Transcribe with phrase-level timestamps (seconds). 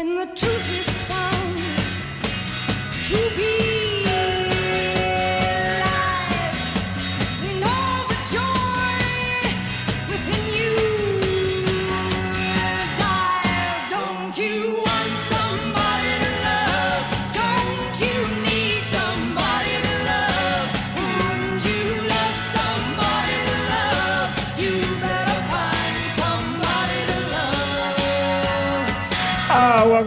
[0.00, 1.60] When the truth is found
[3.04, 3.49] to be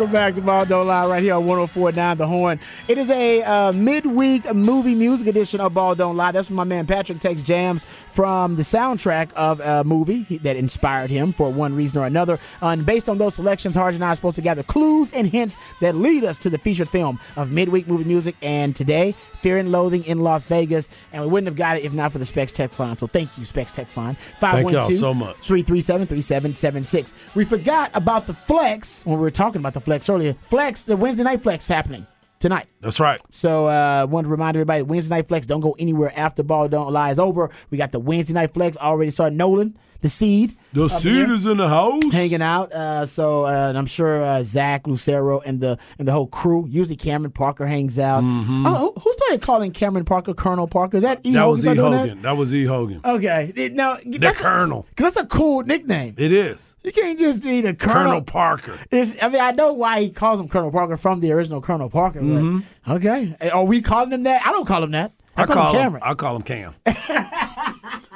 [0.04, 2.59] welcome back to Ball Don't Lie right here on 1049 The Horn.
[2.89, 6.34] It is a uh, midweek movie music edition of Ball Don't Lie.
[6.34, 11.09] That's when my man Patrick takes jams from the soundtrack of a movie that inspired
[11.09, 12.38] him for one reason or another.
[12.62, 15.55] And based on those selections, Harge and I are supposed to gather clues and hints
[15.79, 18.35] that lead us to the featured film of midweek movie music.
[18.41, 20.89] And today, Fear and Loathing in Las Vegas.
[21.11, 22.97] And we wouldn't have got it if not for the Specs text line.
[22.97, 24.17] So thank you, Specs text line.
[24.39, 25.35] Thank y'all so much.
[25.45, 27.13] 337 3776.
[27.35, 30.34] We forgot about the flex when we were talking about the flex earlier.
[30.34, 32.07] Flex, the Wednesday night flex happening
[32.39, 32.67] tonight.
[32.81, 33.21] That's right.
[33.29, 36.91] So uh want to remind everybody Wednesday night flex don't go anywhere after ball don't
[36.91, 37.49] lie is over.
[37.70, 40.55] We got the Wednesday night flex already started Nolan, the seed.
[40.73, 42.03] The seed is in the house.
[42.12, 42.73] hanging out.
[42.73, 46.68] Uh, so uh, and I'm sure uh, Zach Lucero and the and the whole crew.
[46.70, 48.23] Usually Cameron Parker hangs out.
[48.25, 50.98] Oh, who- started calling Cameron Parker Colonel Parker?
[50.98, 51.34] Is that E Mm-hmm.
[51.34, 52.21] That Hogan was E Hogan.
[52.21, 53.01] That was E Hogan.
[53.05, 54.85] Okay, It- now The that's Colonel.
[54.90, 56.15] because that's a cool nickname.
[56.17, 56.75] It is.
[56.84, 58.21] You can't just be the Colonel Colonel.
[58.21, 58.79] Parker.
[58.91, 61.90] It's, I mean, I know why he calls him Colonel Parker from the original Colonel
[61.90, 62.20] Parker.
[62.21, 64.45] But okay, are we calling him that?
[64.45, 65.13] I don't call him that.
[65.35, 65.81] I, I call, call him him.
[65.84, 66.03] Cameron.
[66.06, 66.75] I call him Cam.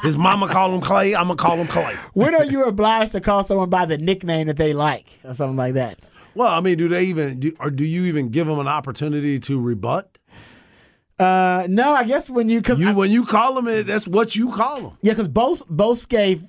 [0.03, 1.15] His mama call him Clay.
[1.15, 1.95] I'm gonna call him Clay.
[2.13, 5.55] when are you obliged to call someone by the nickname that they like or something
[5.57, 5.97] like that?
[6.35, 9.39] Well, I mean, do they even do, or do you even give them an opportunity
[9.39, 10.19] to rebut?
[11.19, 14.35] Uh, no, I guess when you because You when you call them it, that's what
[14.35, 14.97] you call them.
[15.01, 16.43] Yeah, because both both Scave,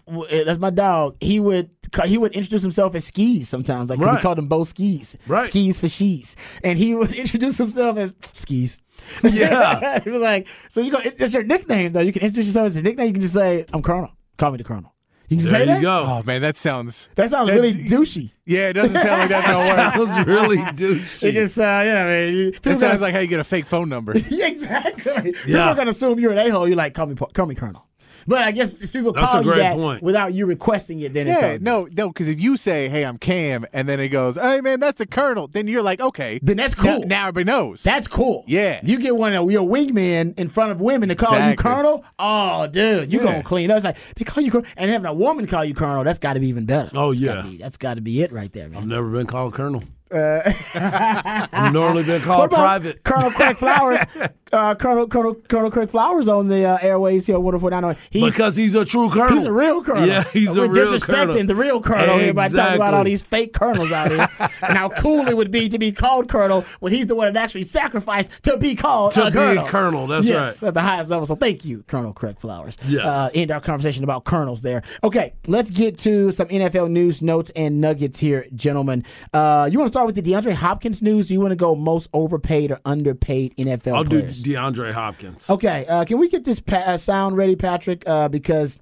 [0.45, 1.17] that's my dog.
[1.21, 1.71] He would
[2.05, 3.89] he would introduce himself as skis sometimes.
[3.89, 4.21] Like we Right.
[4.21, 5.47] called him both skis, Right.
[5.51, 8.79] skis for she's, and he would introduce himself as skis.
[9.23, 10.01] Yeah.
[10.05, 10.99] he was like, so you go.
[11.17, 12.01] That's your nickname though.
[12.01, 13.07] You can introduce yourself as a nickname.
[13.07, 14.11] You can just say, "I'm Colonel.
[14.37, 14.93] Call me the Colonel."
[15.29, 15.83] You can There say you that.
[15.83, 16.05] go.
[16.09, 18.31] Oh man, that sounds That sounds That- really douchey.
[18.47, 18.69] yeah.
[18.69, 20.15] It doesn't sound like that's gonna work.
[20.15, 21.23] Sounds really douchey.
[21.29, 22.33] It just, uh, yeah, man.
[22.33, 24.17] you- people sounds gonna- like how you get a fake phone number.
[24.31, 25.33] yeah, exactly.
[25.33, 25.59] People Yeah.
[25.59, 26.67] are not gonna assume you're an a hole.
[26.67, 27.85] You're like, call me, call me Colonel.
[28.29, 30.03] But I guess if people That's call you that point.
[30.03, 33.17] without you requesting it, then Yeah, all- no, no, because if you say, "Hey, I'm
[33.19, 36.59] Cam," and then it goes, "Hey, man, that's a colonel," then you're like, "Okay, Then
[36.59, 37.05] that's cool.
[37.07, 38.45] now everybody knows." That's cool.
[38.47, 38.81] Yeah.
[38.85, 42.05] You get one of your wingmen in front of women to call you Colonel.
[42.19, 43.25] Oh, dude, you Yeah.
[43.25, 43.79] gonna clean up.
[43.79, 46.35] It's like they call you Colonel, and having a woman call you Colonel, that's got
[46.35, 46.91] to be even better.
[46.95, 47.51] Oh, That's gotta yeah.
[47.51, 49.83] be- that's got to be it right there, I've never been called Colonel.
[50.11, 50.41] Uh,
[50.75, 53.05] I've normally been called Private.
[53.05, 53.99] Colonel Craig Flowers?
[54.53, 58.57] uh, Colonel Colonel Colonel Craig Flowers on the uh, airways here, wonderful down He's because
[58.57, 59.39] he's a true colonel.
[59.39, 60.07] He's a real colonel.
[60.07, 60.69] Yeah, he's a real colonel.
[60.69, 61.47] We're a real disrespecting colonel.
[61.47, 62.15] the real colonel.
[62.17, 65.69] Everybody talking about all these fake colonels out here, and how cool it would be
[65.69, 69.31] to be called colonel when he's the one that actually sacrificed to be called Colonel.
[69.31, 70.07] To a be a colonel.
[70.07, 70.69] that's yes, right.
[70.69, 71.27] at the highest level.
[71.27, 72.77] So thank you, Colonel Craig Flowers.
[72.87, 73.05] Yes.
[73.05, 74.83] Uh, end our conversation about colonels there.
[75.05, 79.05] Okay, let's get to some NFL news, notes, and nuggets here, gentlemen.
[79.33, 81.31] Uh, you want to start with the DeAndre Hopkins news?
[81.31, 84.57] You want to go most overpaid or underpaid NFL I'll do players?
[84.57, 85.49] DeAndre Hopkins.
[85.51, 88.03] Okay, uh, can we get this pa- uh, sound ready, Patrick?
[88.07, 88.79] Uh, because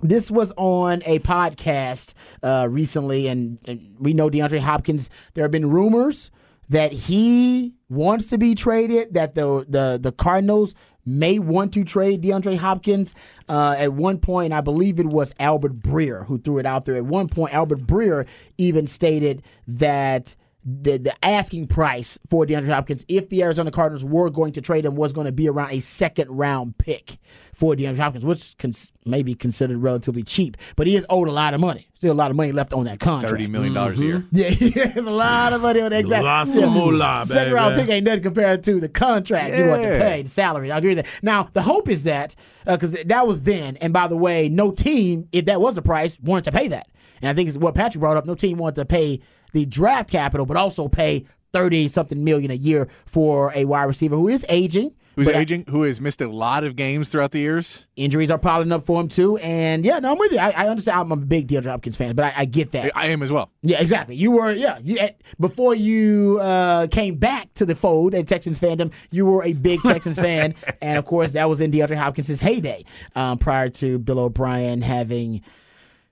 [0.00, 5.10] this was on a podcast uh, recently, and, and we know DeAndre Hopkins.
[5.34, 6.30] There have been rumors
[6.68, 9.14] that he wants to be traded.
[9.14, 10.74] That the the the Cardinals
[11.06, 13.14] may want to trade DeAndre Hopkins.
[13.48, 16.96] Uh, at one point, I believe it was Albert Breer who threw it out there.
[16.96, 18.26] At one point, Albert Breer
[18.58, 20.34] even stated that
[20.68, 24.84] the the asking price for DeAndre Hopkins, if the Arizona Cardinals were going to trade
[24.84, 27.18] him, was going to be around a second round pick
[27.54, 30.56] for DeAndre Hopkins, which cons- may be considered relatively cheap.
[30.74, 31.86] But he is owed a lot of money.
[31.94, 33.30] Still a lot of money left on that contract.
[33.30, 34.18] thirty million dollars a year.
[34.18, 34.36] Mm-hmm.
[34.36, 36.00] Yeah, he has a lot of money on that.
[36.00, 36.26] Exactly.
[36.26, 39.98] Lots of moolah, Second round pick ain't nothing compared to the contract you want to
[40.00, 40.72] pay, the salary.
[40.72, 41.22] I agree with that.
[41.22, 42.34] Now, the hope is that,
[42.66, 45.82] uh, because that was then, and by the way, no team, if that was the
[45.82, 46.88] price, wanted to pay that.
[47.22, 48.26] And I think it's what Patrick brought up.
[48.26, 49.20] No team wanted to pay
[49.52, 54.16] the draft capital, but also pay 30 something million a year for a wide receiver
[54.16, 54.94] who is aging.
[55.16, 55.64] Who's aging?
[55.70, 57.86] Who has missed a lot of games throughout the years?
[57.96, 59.38] Injuries are piling up for him too.
[59.38, 60.38] And yeah, no, I'm with you.
[60.38, 60.98] I, I understand.
[60.98, 62.94] I'm a big DeAndre Hopkins fan, but I, I get that.
[62.94, 63.50] I am as well.
[63.62, 64.14] Yeah, exactly.
[64.14, 64.98] You were, yeah, you,
[65.40, 69.80] before you uh, came back to the fold at Texans fandom, you were a big
[69.84, 72.84] Texans fan, and of course that was in DeAndre Hopkins' heyday,
[73.14, 75.40] um, prior to Bill O'Brien having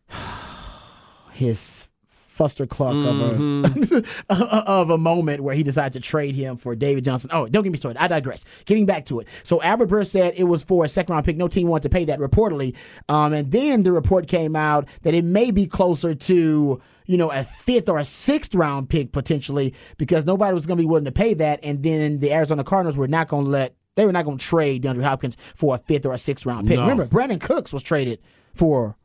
[1.33, 1.89] his
[2.35, 4.05] fuster cluck of a
[4.69, 7.31] of a moment where he decided to trade him for David Johnson.
[7.33, 8.03] Oh, don't get me started.
[8.03, 8.45] I digress.
[8.65, 9.29] Getting back to it.
[9.43, 11.37] So Albert Breer said it was for a second round pick.
[11.37, 12.75] No team wanted to pay that reportedly.
[13.09, 17.31] Um, and then the report came out that it may be closer to you know,
[17.31, 21.05] a fifth or a sixth round pick potentially because nobody was going to be willing
[21.05, 21.61] to pay that.
[21.63, 24.45] And then the Arizona Cardinals were not going to let, they were not going to
[24.45, 26.77] trade DeAndre Hopkins for a fifth or a sixth round pick.
[26.77, 26.83] No.
[26.83, 28.21] Remember, Brandin Cooks was traded
[28.55, 28.97] for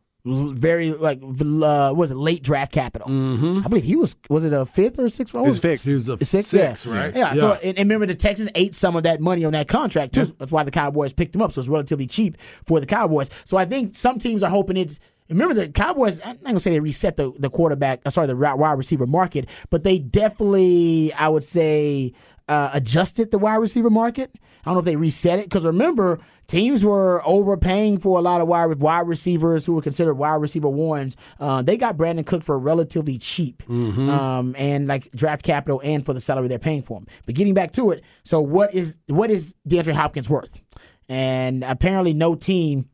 [0.53, 3.07] very, like, uh, was it late draft capital?
[3.07, 3.61] Mm-hmm.
[3.65, 5.47] I believe he was, was it a fifth or a sixth round?
[5.47, 5.85] It was fixed.
[5.85, 6.97] He was a Six, six, yeah.
[6.97, 7.15] right?
[7.15, 7.33] Yeah.
[7.33, 10.33] So and, and remember, the Texans ate some of that money on that contract too.
[10.37, 11.51] That's why the Cowboys picked him up.
[11.51, 13.29] So it's relatively cheap for the Cowboys.
[13.45, 14.99] So I think some teams are hoping it's.
[15.29, 16.19] Remember the Cowboys.
[16.21, 18.01] I'm not gonna say they reset the the quarterback.
[18.05, 22.13] uh, Sorry, the wide receiver market, but they definitely, I would say,
[22.47, 24.31] uh, adjusted the wide receiver market.
[24.65, 28.41] I don't know if they reset it because remember teams were overpaying for a lot
[28.41, 31.15] of wide wide receivers who were considered wide receiver ones.
[31.39, 36.13] Uh, they got Brandin Cook for relatively cheap, um, and like draft capital and for
[36.13, 37.07] the salary they're paying for him.
[37.25, 40.61] But getting back to it, so what is what is DeAndre Hopkins worth?
[41.07, 42.89] And apparently, no team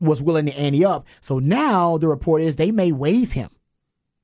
[0.00, 1.06] was willing to ante up.
[1.20, 3.48] So now the report is they may waive him.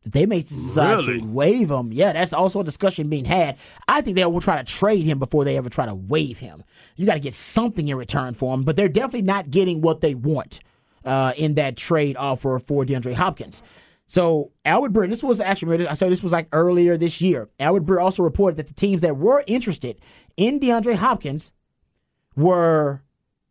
[0.05, 1.21] They may decide Really?
[1.21, 1.93] to waive him.
[1.93, 3.57] Yeah, that's also a discussion being had.
[3.87, 6.65] I think they will try to trade him before they ever try to waive him.
[6.97, 10.01] You got to get something in return for him, but they're definitely not getting what
[10.01, 10.61] they want
[11.05, 13.63] uh, in that trade offer for DeAndre Hopkins.
[14.07, 17.49] So Albert Breer, this was actually I said this was like earlier this year.
[17.61, 20.01] Albert Breer also reported that the teams that were interested
[20.37, 21.51] in DeAndre Hopkins
[22.37, 23.03] were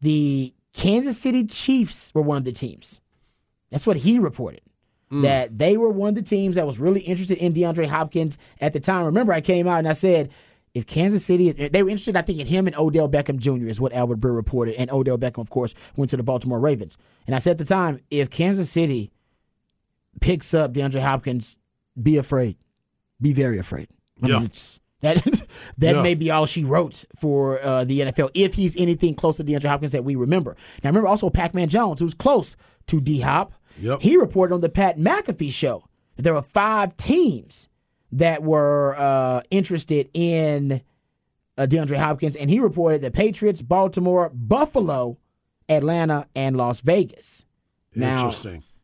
[0.02, 3.00] the Kansas City Chiefs were one of the teams.
[3.70, 4.62] That's what he reported.
[5.12, 8.72] That they were one of the teams that was really interested in DeAndre Hopkins at
[8.72, 9.06] the time.
[9.06, 10.32] Remember, I came out and I said,
[10.74, 13.82] if Kansas City, they were interested, I think, in him and Odell Beckham Jr., is
[13.82, 14.76] what Albert Breer reported.
[14.76, 16.96] And Odell Beckham, of course, went to the Baltimore Ravens.
[17.28, 19.12] And I said at the time, if Kansas City
[20.22, 21.58] picks up DeAndre Hopkins,
[22.02, 22.56] be afraid.
[23.20, 23.90] Be very afraid.
[24.24, 24.46] I mean, Yeah.
[24.46, 25.16] it's, that
[25.78, 26.02] that Yeah.
[26.04, 29.66] may be all she wrote for uh, the NFL if he's anything close to DeAndre
[29.66, 30.56] Hopkins that we remember.
[30.84, 32.56] Now, remember also Pac Man Jones, who's close
[32.88, 33.54] to D Hop.
[33.82, 34.02] Yep.
[34.02, 35.84] He reported on the Pat McAfee show
[36.16, 37.68] that there were five teams
[38.12, 40.82] that were uh, interested in
[41.58, 45.18] uh, DeAndre Hopkins, and he reported the Patriots, Baltimore, Buffalo,
[45.70, 47.46] Atlanta, and Las Vegas.
[47.96, 48.32] Now,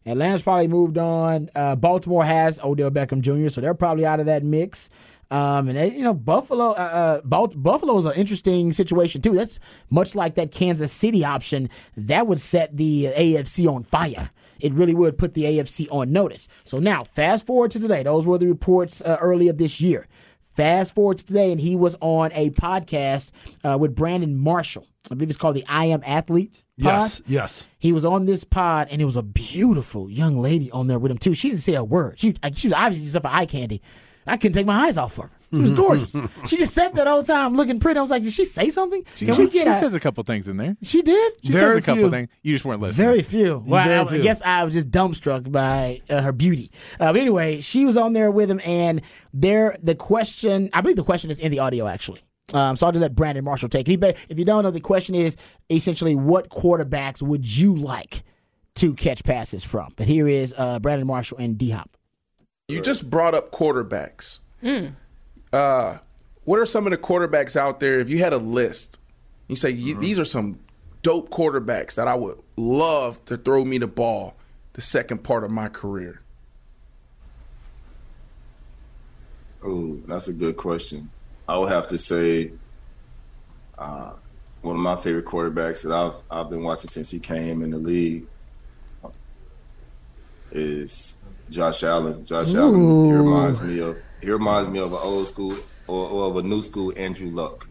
[0.06, 1.50] Atlanta's probably moved on.
[1.54, 4.90] Uh, Baltimore has Odell Beckham Jr., so they're probably out of that mix.
[5.30, 9.34] Um, and they, you know, Buffalo, uh, uh, Buffalo is an interesting situation too.
[9.34, 9.60] That's
[9.90, 11.70] much like that Kansas City option.
[11.98, 14.30] That would set the AFC on fire.
[14.60, 16.48] It really would put the AFC on notice.
[16.64, 18.04] So now, fast forward to today.
[18.04, 20.08] Those were the reports uh, early of this year.
[20.56, 23.32] Fast forward to today, and he was on a podcast
[23.64, 24.88] uh, with Brandon Marshall.
[25.12, 26.64] I believe it's called the I Am Athlete.
[26.82, 26.94] Pod.
[27.02, 27.68] Yes, yes.
[27.80, 31.12] He was on this pod, and it was a beautiful young lady on there with
[31.12, 31.34] him too.
[31.34, 32.20] She didn't say a word.
[32.20, 33.82] She, she was obviously just up for eye candy.
[34.26, 35.30] I couldn't take my eyes off her.
[35.52, 36.16] She was gorgeous.
[36.46, 37.98] she just sat that whole time looking pretty.
[37.98, 39.04] I was like, did she say something?
[39.18, 40.76] Can she, we get she a- says a couple things in there.
[40.84, 41.34] She did.
[41.44, 42.10] She Very says a couple few.
[42.12, 42.30] things.
[42.44, 43.08] You just weren't listening.
[43.08, 43.64] Very few.
[43.66, 46.72] Well, Very I, I guess I was just dumbstruck by uh, her beauty.
[47.00, 49.02] Uh, but anyway, she was on there with him, and
[49.34, 50.70] there the question.
[50.74, 52.22] I believe the question is in the audio actually.
[52.54, 54.02] Um, so I'll just let Brandon Marshall take it.
[54.04, 55.36] He, if you don't know, the question is
[55.70, 58.24] essentially what quarterbacks would you like
[58.76, 59.94] to catch passes from?
[59.98, 61.98] But here is uh, Brandon Marshall and D Hop.
[62.70, 64.40] You just brought up quarterbacks.
[65.58, 65.98] Uh,
[66.46, 68.00] what are some of the quarterbacks out there?
[68.00, 69.00] If you had a list,
[69.48, 70.60] you say "Y- these are some
[71.02, 74.36] dope quarterbacks that I would love to throw me the ball
[74.74, 76.22] the second part of my career.
[79.64, 81.10] Oh, that's a good question.
[81.50, 82.52] I would have to say
[83.78, 84.12] uh,
[84.62, 87.78] one of my favorite quarterbacks that I've I've been watching since he came in the
[87.78, 88.28] league
[90.52, 92.26] is Josh Allen.
[92.26, 93.06] Josh Allen.
[93.06, 95.56] He reminds me of he reminds me of an old school
[95.88, 97.68] or, or of a new school Andrew Luck.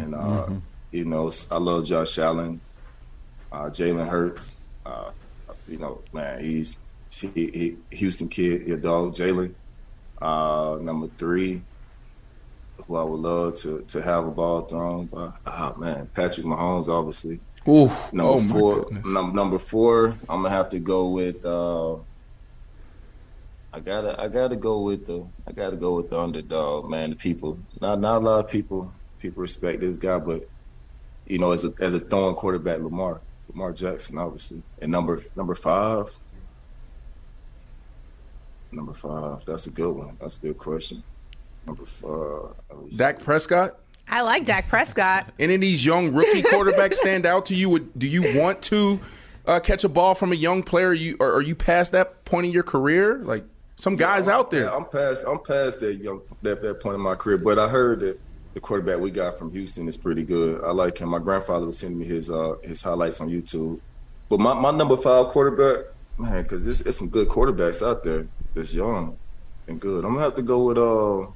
[0.00, 0.46] And uh,
[0.90, 2.60] you know, I love Josh Allen,
[3.50, 4.54] uh, Jalen Hurts.
[4.84, 5.10] Uh,
[5.68, 6.78] you know, man, he's
[7.10, 7.28] he,
[7.90, 9.54] he Houston kid, your dog, Jalen.
[10.20, 11.62] Uh, number three,
[12.86, 15.32] who I would love to to have a ball thrown by.
[15.46, 17.40] Oh man, Patrick Mahomes, obviously.
[17.68, 21.44] Ooh, Number oh my four, num- number four, I'm gonna have to go with.
[23.74, 27.10] I gotta, I gotta go with the, I gotta go with the underdog, man.
[27.10, 30.48] The people, not not a lot of people, people respect this guy, but
[31.26, 35.54] you know, as a as a throwing quarterback, Lamar, Lamar Jackson, obviously, and number number
[35.54, 36.18] five,
[38.70, 40.16] number five, that's a good one.
[40.20, 41.02] That's a good question.
[41.66, 42.96] Number five, let see.
[42.96, 43.78] Dak Prescott.
[44.08, 45.32] I like Dak Prescott.
[45.38, 47.70] Any of these young rookie quarterbacks stand out to you?
[47.70, 49.00] Would- Do you want to
[49.46, 50.92] uh, catch a ball from a young player?
[50.92, 53.18] You or are you past that point in your career?
[53.18, 53.44] Like
[53.76, 54.64] some guys out there.
[54.64, 55.24] Yeah, I'm past.
[55.26, 57.38] I'm past that young that, that point in my career.
[57.38, 58.20] But I heard that
[58.54, 60.62] the quarterback we got from Houston is pretty good.
[60.64, 61.08] I like him.
[61.08, 63.80] My grandfather was sending me his uh, his highlights on YouTube.
[64.28, 65.86] But my, my number five quarterback,
[66.18, 69.18] man, because it's, it's some good quarterbacks out there that's young.
[69.68, 70.04] and good.
[70.04, 71.30] I'm gonna have to go with uh,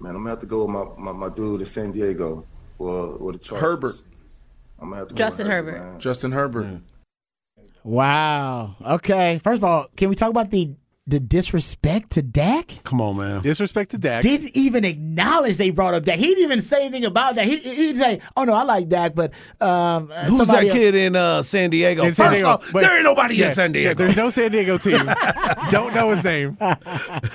[0.00, 0.14] man.
[0.14, 2.44] I'm gonna have to go with my my, my dude in San Diego
[2.78, 3.62] or or the Chargers.
[3.62, 4.02] Herbert.
[4.78, 5.78] I'm gonna have to go Justin with Herbert.
[5.78, 6.00] man.
[6.00, 6.80] Justin Herbert.
[7.86, 8.74] Wow.
[8.84, 9.38] Okay.
[9.42, 10.74] First of all, can we talk about the
[11.08, 12.80] the disrespect to Dak?
[12.82, 13.40] Come on, man.
[13.40, 14.22] Disrespect to Dak.
[14.22, 16.18] Didn't even acknowledge they brought up Dak.
[16.18, 17.44] He didn't even say anything about that.
[17.46, 20.94] He, he'd say, "Oh no, I like Dak," but um, Who's somebody that else- kid
[20.96, 22.02] in uh, San Diego?
[22.02, 22.48] in San First Diego.
[22.48, 23.88] off, there ain't nobody yeah, in San Diego.
[23.90, 25.08] Yeah, there's no San Diego team.
[25.70, 26.58] Don't know his name.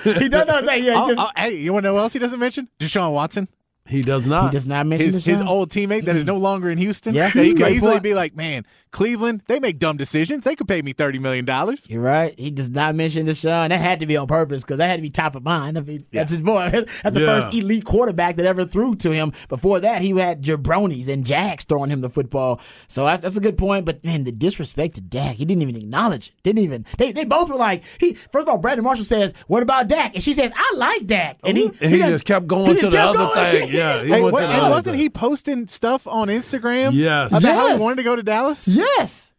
[0.04, 0.82] He doesn't know that.
[0.82, 2.68] Yeah, he, Oh, just, oh, hey, you want to know who else he doesn't mention?
[2.78, 3.48] Deshaun Watson.
[3.86, 4.50] He does not.
[4.50, 7.14] he does not mention His, his old teammate that is no longer in Houston.
[7.14, 8.02] Yeah, he he's could easily point.
[8.04, 10.44] be like, man, Cleveland, they make dumb decisions.
[10.44, 11.46] They could pay me $30 million.
[11.88, 12.38] You're right.
[12.38, 14.86] He does not mention the show, and that had to be on purpose because that
[14.88, 15.76] had to be top of mind.
[15.78, 16.70] I mean, that's his boy.
[17.02, 17.40] That's the Yeah.
[17.40, 19.32] first elite quarterback that ever threw to him.
[19.48, 22.60] Before that, he had jabronis and jacks throwing him the football.
[22.88, 23.84] So that's, that's a good point.
[23.86, 26.34] But man, the disrespect to Dak, he didn't even acknowledge it.
[26.42, 26.84] Didn't even.
[26.98, 28.14] They, they both were like, he.
[28.14, 31.38] First of all, Brandon Marshall says, "What about Dak?" And she says, "I like Dak."
[31.44, 33.34] And he, And he done- just kept going he to just the other going.
[33.34, 33.71] thing.
[33.78, 36.92] Yeah, he Hey, went what, and wasn't he posting stuff on Instagram?
[36.94, 37.30] Yes.
[37.32, 38.66] About how he wanted to go to Dallas?
[38.68, 39.32] Yes.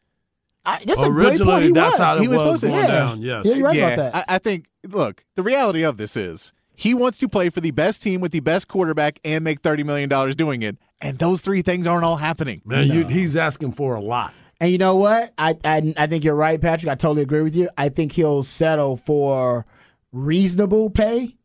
[0.65, 1.65] I, that's a great point.
[1.65, 1.99] He that's was.
[1.99, 2.87] how it He was was, supposed to- going yeah.
[2.87, 3.21] down.
[3.21, 3.45] Yes.
[3.45, 4.25] Yeah, you're right yeah, about that.
[4.29, 7.71] I, I think, look, the reality of this is he wants to play for the
[7.71, 10.77] best team with the best quarterback and make $30 million doing it.
[11.01, 12.61] And those three things aren't all happening.
[12.65, 14.33] Man, you, he's asking for a lot.
[14.61, 15.33] And you know what?
[15.37, 16.89] I, I I think you're right, Patrick.
[16.89, 17.67] I totally agree with you.
[17.77, 19.65] I think he'll settle for
[20.13, 21.35] reasonable pay,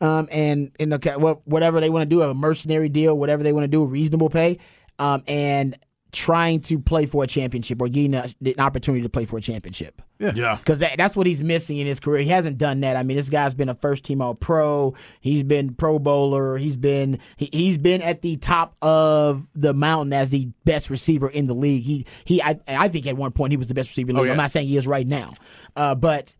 [0.00, 3.64] um, and in the whatever they want to do, a mercenary deal, whatever they want
[3.64, 4.58] to do, reasonable pay,
[4.98, 5.76] um, and
[6.12, 9.40] trying to play for a championship or getting a, an opportunity to play for a
[9.40, 10.00] championship.
[10.18, 10.56] Yeah.
[10.56, 12.22] Because that, that's what he's missing in his career.
[12.22, 12.96] He hasn't done that.
[12.96, 14.94] I mean, this guy's been a first team All Pro.
[15.20, 16.56] He's been Pro Bowler.
[16.56, 21.28] He's been he, he's been at the top of the mountain as the best receiver
[21.28, 21.84] in the league.
[21.84, 24.22] He he I, I think at one point he was the best receiver in the
[24.22, 24.28] league.
[24.28, 24.32] yeah.
[24.32, 25.34] I'm not saying he is right now,
[25.74, 26.34] uh, but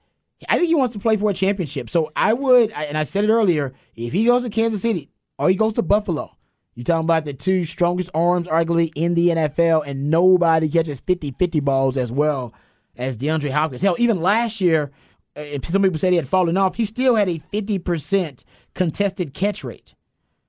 [0.48, 1.88] I think he wants to play for a championship.
[1.88, 5.48] So I would, and I said it earlier, if he goes to Kansas City or
[5.48, 6.32] he goes to Buffalo.
[6.74, 11.30] You're talking about the two strongest arms, arguably, in the NFL, and nobody catches 50
[11.32, 12.52] 50 balls as well
[12.96, 13.80] as DeAndre Hopkins.
[13.80, 14.92] Hell, even last year,
[15.34, 16.74] uh, some people said he had fallen off.
[16.74, 19.94] He still had a 50% contested catch rate.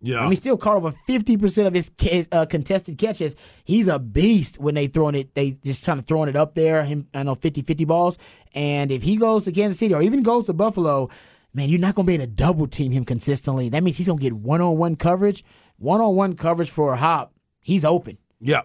[0.01, 0.19] Yeah.
[0.19, 3.35] I mean, he still caught over 50% of his uh, contested catches.
[3.63, 5.33] He's a beast when they throwing it.
[5.33, 6.83] They just kind of throwing it up there.
[6.83, 8.17] Him, I know 50-50 balls.
[8.53, 11.09] And if he goes to Kansas City or even goes to Buffalo,
[11.53, 13.69] man, you're not going to be able to double team him consistently.
[13.69, 15.43] That means he's going to get one-on-one coverage.
[15.77, 17.33] One-on-one coverage for a hop.
[17.59, 18.17] He's open.
[18.39, 18.61] yeah.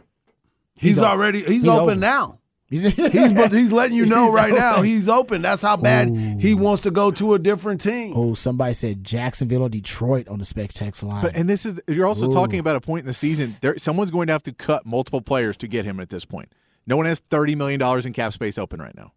[0.75, 2.01] He's, He's already he's, he's open open.
[2.01, 2.39] now.
[2.73, 5.43] He's, He's but he's letting you know He's right now he's open.
[5.43, 6.09] That's how bad
[6.41, 8.14] he wants to go to a different team.
[8.17, 11.23] oh, somebody said Jacksonville or Detroit on the spec text line.
[11.23, 13.55] But, and this is you're also talking about a point in the season.
[13.61, 16.50] There, someone's going to have to cut multiple players to get him at this point.
[16.87, 19.12] No one has thirty million dollars in cap space open right now.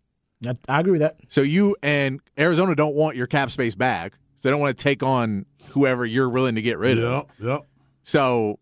[0.46, 1.18] I, I agree with that.
[1.30, 4.18] So you and Arizona don't want your cap space back.
[4.36, 7.28] So they don't want to take on whoever you're willing to get rid of.
[7.40, 7.62] Yep, yep.
[8.04, 8.60] So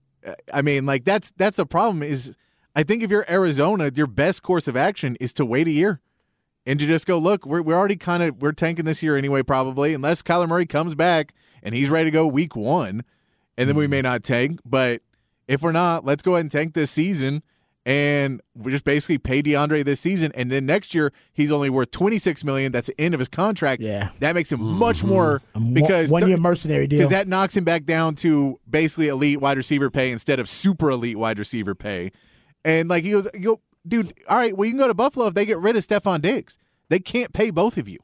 [0.53, 2.03] I mean, like that's that's a problem.
[2.03, 2.33] Is
[2.75, 6.01] I think if you're Arizona, your best course of action is to wait a year
[6.65, 7.46] and to just go look.
[7.46, 10.96] We're we're already kind of we're tanking this year anyway, probably unless Kyler Murray comes
[10.96, 13.03] back and he's ready to go week one,
[13.58, 14.03] and then we may mm.
[14.03, 14.60] not tank.
[14.65, 15.01] But
[15.48, 17.44] if we're not, let's go ahead and tank this season.
[17.86, 21.92] And we just basically pay DeAndre this season, and then next year he's only worth
[21.92, 22.72] twenty six million.
[22.72, 23.82] That's the end of his contract.
[23.82, 24.12] Yeah.
[24.20, 24.80] that makes him mm-hmm.
[24.80, 25.42] much more
[25.74, 27.00] because one year mercenary deal.
[27.00, 30.92] because that knocks him back down to basically elite wide receiver pay instead of super
[30.92, 32.13] elite wide receiver pay.
[32.65, 35.34] And like he goes, go, dude, all right, well you can go to Buffalo if
[35.34, 36.58] they get rid of Stefon Diggs.
[36.89, 38.00] They can't pay both of you.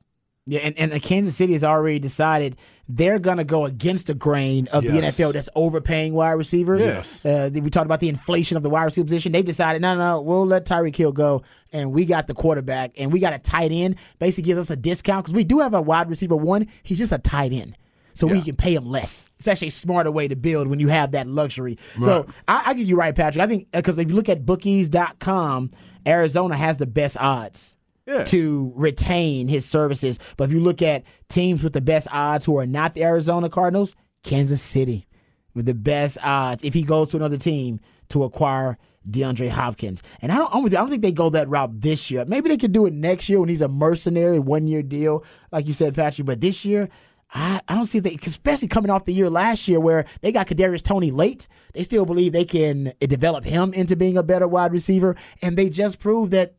[0.50, 4.68] Yeah, and, and Kansas City has already decided they're going to go against the grain
[4.74, 6.82] of the NFL that's overpaying wide receivers.
[6.82, 7.24] Yes.
[7.24, 9.32] Uh, we talked about the inflation of the wide receiver position.
[9.32, 13.14] They've decided, no, no, we'll let Tyreek Hill go, and we got the quarterback, and
[13.14, 13.98] we got a tight end.
[14.18, 16.68] Basically, gives us a discount because we do have a wide receiver one.
[16.82, 17.78] He's just a tight end.
[18.14, 19.26] So we can pay him less.
[19.38, 21.78] It's actually a smarter way to build when you have that luxury.
[22.02, 23.42] So I, I give you right, Patrick.
[23.42, 25.70] I think uh, because if you look at bookies.com,
[26.06, 27.76] Arizona has the best odds
[28.06, 28.24] Yeah.
[28.26, 30.20] to retain his services.
[30.38, 33.50] But if you look at teams with the best odds who are not the Arizona
[33.50, 35.08] Cardinals, Kansas City
[35.54, 38.78] with the best odds if he goes to another team to acquire
[39.10, 40.04] DeAndre Hopkins.
[40.22, 42.26] And I don't, I'm with you, I don't think they go that route this year.
[42.26, 45.68] Maybe they could do it next year when he's a mercenary one year deal, like
[45.68, 46.26] you said, Patrick.
[46.28, 46.90] But this year,
[47.32, 50.48] I, I don't see they, especially coming off the year last year where they got
[50.48, 51.48] Kadarius Toney late.
[51.74, 55.70] They still believe they can develop him into being a better wide receiver, and they
[55.70, 56.56] just proved that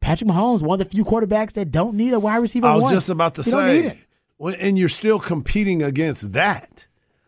[0.00, 2.66] Patrick Mahomes, one of the few quarterbacks that don't need a wide receiver.
[2.66, 2.94] I was one.
[2.94, 3.98] just about to He don't need it.
[4.38, 6.86] say, and you're still competing against that.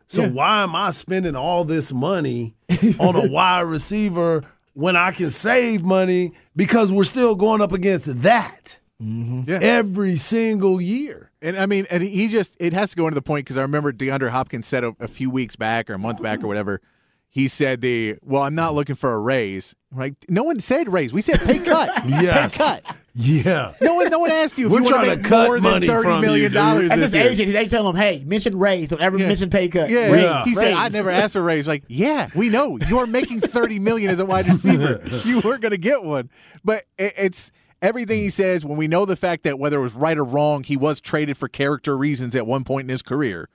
[0.08, 2.54] So why am I spending all this money
[3.00, 8.22] on a wide receiver when I can save money because we're still going up against
[8.22, 8.78] that?
[9.02, 9.50] Mm-hmm.
[9.50, 9.58] Yeah.
[9.60, 11.25] every single year.
[11.42, 13.62] And I mean, and he just it has to go into the point because I
[13.62, 16.80] remember DeAndre Hopkins said a, a few weeks back or a month back or whatever.
[17.28, 19.74] He said the well, I'm not looking for a raise.
[19.92, 21.12] I'm like no one said raise.
[21.12, 22.04] We said pay cut.
[22.08, 22.56] Yes.
[22.56, 22.96] Pay cut.
[23.12, 23.74] Yeah.
[23.82, 25.56] No one, no one asked you if We're you trying to to make cut more
[25.60, 26.90] than money thirty from you, million dollars dude.
[26.92, 27.48] That's this his year.
[27.48, 27.52] agent.
[27.52, 28.88] They tell him, "Hey, mention raise.
[28.88, 29.28] Don't ever Yeah.
[29.28, 29.90] mention pay cut.
[29.90, 33.06] Yeah, raise, he said, "I never asked for a raise." Like, yeah, we know you're
[33.06, 35.02] making thirty million as a wide receiver.
[35.24, 36.30] you weren't going to get one,
[36.64, 37.52] but it, it's
[37.82, 38.64] everything he says.
[38.64, 41.36] When we know the fact that whether it was right or wrong, he was traded
[41.36, 43.48] for character reasons at one point in his career.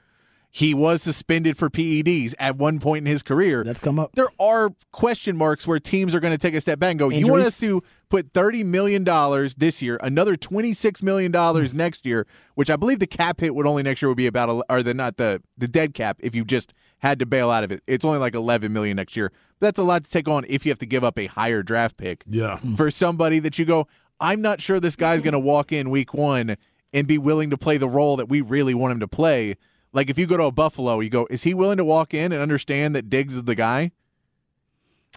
[0.53, 3.63] He was suspended for PEDs at one point in his career.
[3.63, 4.11] That's come up.
[4.15, 7.09] There are question marks where teams are going to take a step back and go,
[7.09, 11.71] "You want us to put thirty million dollars this year, another twenty six million dollars
[11.71, 11.77] hmm.
[11.77, 14.65] next year, which I believe the cap hit would only next year would be about,
[14.69, 17.71] or the not the the dead cap if you just had to bail out of
[17.71, 17.81] it.
[17.87, 19.31] It's only like eleven million next year.
[19.61, 21.95] That's a lot to take on if you have to give up a higher draft
[21.95, 22.57] pick Yeah.
[22.75, 23.87] for somebody that you go,
[24.21, 26.55] I'm not sure this guy's going to walk in week one
[26.93, 29.55] and be willing to play the role that we really want him to play.
[29.93, 32.31] Like if you go to a Buffalo, you go, is he willing to walk in
[32.31, 33.91] and understand that Diggs is the guy?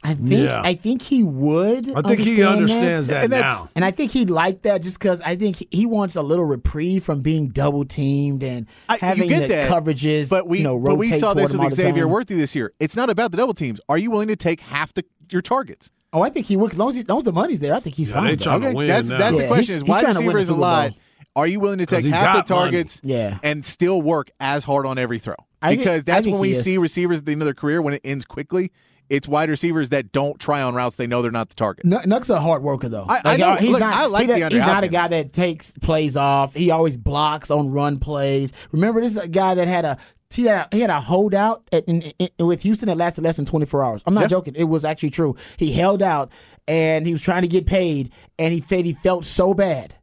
[0.03, 0.61] I think Yeah.
[0.63, 1.91] I think he would.
[1.95, 3.71] I think he understands that, And that's- now.
[3.75, 6.45] And I think he'd like that just because I think he- he wants a little
[6.45, 10.29] reprieve from being double teamed and I, having you get the that, coverages.
[10.29, 12.07] but we you know, but we saw toward this with Xavier.
[12.07, 12.73] Worthy this year.
[12.81, 13.81] It's not about the double teams.
[13.89, 15.91] Are you willing to take half the your targets?
[16.15, 16.71] Oh, I think he would.
[16.73, 18.25] As long as, he, as long as the money's there, I think he's Yeah, fine.
[18.25, 18.61] they with that.
[18.71, 19.19] to win that's now.
[19.19, 19.75] that's the question.
[19.75, 20.93] Is wide trying to win receiver is a lot.
[21.37, 22.71] Are you willing to take half the got money.
[22.71, 23.39] targets Yeah.
[23.43, 25.35] and still work as hard on every throw?
[25.61, 26.63] I Because I that's when we is.
[26.63, 28.71] see receivers at the end of their career when it ends quickly.
[29.11, 31.85] It's wide receivers that don't try on routes they know they're not the target.
[31.85, 33.07] Nuk- Nuk's a hard worker though.
[33.09, 33.55] I- I know.
[33.57, 33.95] he's Look, not.
[33.95, 36.55] I like he He's not a guy that takes plays off.
[36.55, 38.53] He always blocks on run plays.
[38.73, 39.99] Remember, this is a guy that had a
[40.31, 43.37] he had a, he had a holdout at, in, in, with Houston that lasted less
[43.37, 44.03] than 24 hours.
[44.05, 44.27] I'm not Yeah.
[44.29, 44.55] joking.
[44.57, 45.37] It was actually true.
[45.59, 46.33] He held out
[46.67, 49.95] and he was trying to get paid, and he said he felt so bad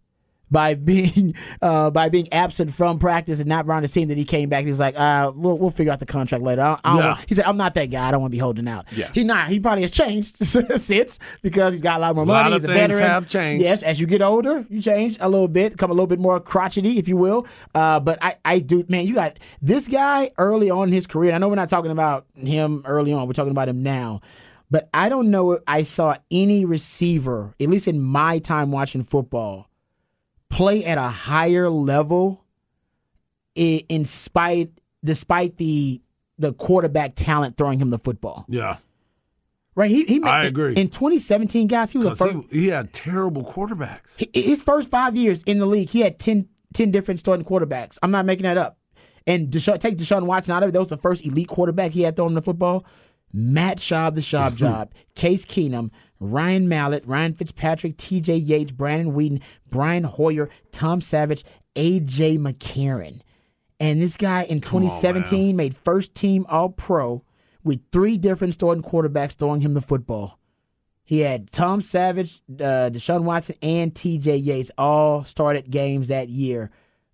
[0.52, 4.26] by being uh, by being absent from practice and not around the team that he
[4.26, 4.60] came back.
[4.60, 6.90] And he was like, uh, "We'll we'll figure out the contract later." I don't, I
[6.92, 7.08] don't Yeah.
[7.14, 8.08] want- he said, "I'm not that guy.
[8.08, 9.10] I don't want to be holding out." Yeah.
[9.14, 9.48] he not.
[9.48, 12.56] He probably has changed since because he's got a lot more lot money.
[12.58, 13.02] of he's a veteran.
[13.04, 13.64] have changed.
[13.64, 16.40] Yes, as you get older, you change a little bit, become a little bit more
[16.40, 17.48] crotchety, if you will.
[17.74, 19.06] Uh, but I, I do, man.
[19.08, 21.32] You got this guy early on in his career.
[21.34, 23.26] I know we're not talking about him early on.
[23.28, 24.22] We're talking about him now.
[24.70, 29.04] But I don't know if I saw any receiver, at least in my time watching
[29.04, 29.68] football,
[30.52, 32.44] play at a higher level
[33.56, 34.72] in spite
[35.04, 36.02] despite the
[36.38, 38.46] the quarterback talent throwing him the football.
[38.48, 38.78] Yeah.
[39.76, 39.90] Right?
[39.92, 40.74] He, he made, I agree.
[40.74, 44.24] In 2017, guys, he was first, he, he had terrible quarterbacks.
[44.34, 47.98] His first five years in the league, he had 10, 10 different starting quarterbacks.
[48.02, 48.78] I'm not making that up.
[49.28, 50.72] And Desha- take Deshaun Watson out of it.
[50.74, 52.86] That was the first elite quarterback he had throwing the football.
[53.34, 54.94] Matt Schaub, the Schaub job.
[55.16, 61.44] Case Keenum, Ryan Mallett, Ryan Fitzpatrick, TJ Yates, Brandon Weeden, Brian Hoyer, Tom Savage,
[61.76, 63.22] AJ McCarron.
[63.80, 67.24] And this guy in 2017 made first team All Pro
[67.64, 70.40] with three different starting quarterbacks throwing him the football.
[71.04, 74.38] He had Tom Savage, uh, Deshaun Watson, and T.J.
[74.38, 76.72] Yates all started games that year,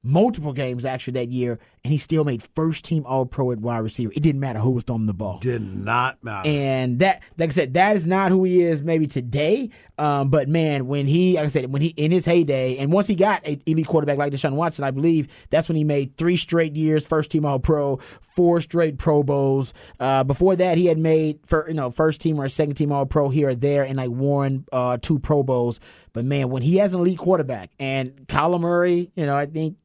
[0.08, 3.80] multiple games actually that year, and he still made first team All Pro at wide
[3.80, 4.12] receiver.
[4.16, 5.40] It didn't matter who was throwing the ball.
[5.40, 6.48] Did not matter.
[6.48, 9.70] And that, like I said, that is not who he is maybe today.
[9.98, 13.08] Um, but man, when he, like I said, when he in his heyday, and once
[13.08, 16.38] he got an elite quarterback like Deshaun Watson, I believe that's when he made three
[16.38, 19.74] straight years, first team All Pro, four straight Pro Bowls.
[20.00, 23.06] Uh, before that, he had made for you know first team or second team All
[23.06, 25.80] Pro here or there, and like won uh, two Pro Bowls.
[26.18, 29.78] But man, when he has an elite quarterback, and Kyler Murray, you know, I think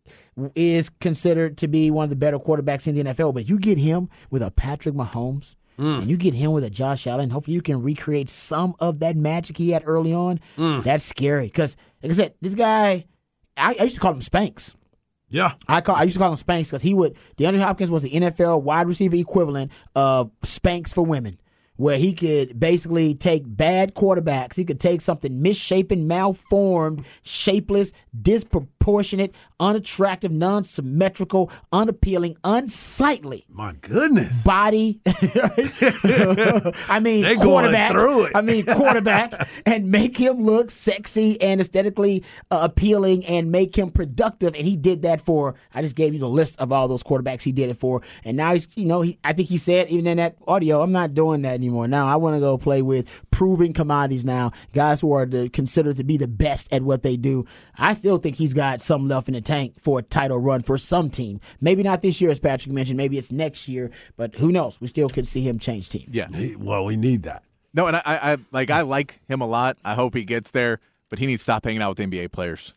[0.54, 3.34] is considered to be one of the better quarterbacks in the NFL.
[3.34, 5.56] But you get him with a Patrick Mahomes.
[5.78, 5.98] Mm.
[6.00, 7.24] And you get him with a Josh Allen.
[7.24, 10.40] And hopefully, you can recreate some of that magic he had early on.
[10.56, 10.82] Mm.
[10.84, 13.04] That's scary because, like I said, this guy,
[13.58, 14.74] I, I used to call him Spanx.
[15.28, 15.52] yeah.
[15.68, 18.10] I call I used to call him Spanx because he would DeAndre Hopkins was the
[18.12, 21.38] NFL wide receiver equivalent of Spanx for women,
[21.76, 24.54] where he could basically take bad quarterbacks.
[24.54, 34.42] He could take something misshapen, malformed, shapeless, disproportionate, unattractive, non-symmetrical, unappealing, unsightly My goodness.
[34.44, 35.00] body.
[35.06, 37.92] I mean, They quarterback.
[37.92, 38.32] through it.
[38.34, 43.90] I mean, quarterback, and make him look sexy and aesthetically uh, appealing, and make him
[43.90, 44.54] productive.
[44.54, 45.54] And he did that for.
[45.74, 48.36] I just gave you the list of all those quarterbacks he did it for, and
[48.36, 51.14] now he's, you know, he, I think he said even in that audio, I'm not
[51.14, 51.88] doing that anymore.
[51.88, 54.24] Now I want to go play with proven commodities.
[54.24, 57.46] Now guys who are the, considered to be the best at what they do.
[57.76, 60.76] I still think he's got some left in the tank for a title run for
[60.76, 61.40] some team.
[61.60, 62.96] Maybe not this year, as Patrick mentioned.
[62.96, 64.80] Maybe it's next year, but who knows?
[64.80, 66.12] We still could see him change teams.
[66.12, 66.28] Yeah.
[66.28, 67.44] He- well, we need that.
[67.74, 69.78] No, and I, I, I like I like him a lot.
[69.84, 72.74] I hope he gets there, but he needs to stop hanging out with NBA players.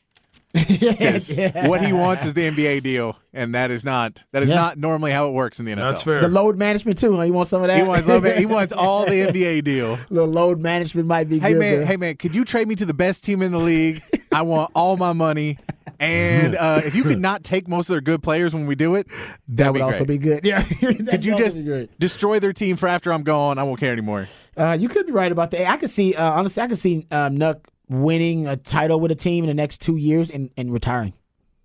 [0.98, 1.68] 'Cause Yeah.
[1.68, 4.56] What he wants is the NBA deal, and that is not that is Yeah.
[4.56, 5.90] not normally how it works in the NFL.
[5.90, 6.22] That's fair.
[6.22, 7.14] The load management too.
[7.16, 7.24] Huh?
[7.24, 7.78] You want some of that?
[7.78, 10.00] He wants little he wants all the NBA deal.
[10.10, 11.60] little load management might be Hey good.
[11.60, 11.86] man, there.
[11.86, 14.02] hey man, could you trade me to the best team in the league?
[14.32, 15.58] I want all my money.
[16.00, 18.96] And uh, if you could not take most of their good players when we do
[18.96, 20.46] it, that that'd be also be good.
[20.46, 21.58] Yeah, Could you just
[22.00, 23.58] destroy their team for after I'm gone?
[23.58, 24.28] I won't care anymore.
[24.58, 25.70] Uh, you could be right about that.
[25.70, 27.60] I could see, uh, honestly, I could see um, Nuk
[27.90, 31.14] winning a title with a team in the next two years and, and retiring.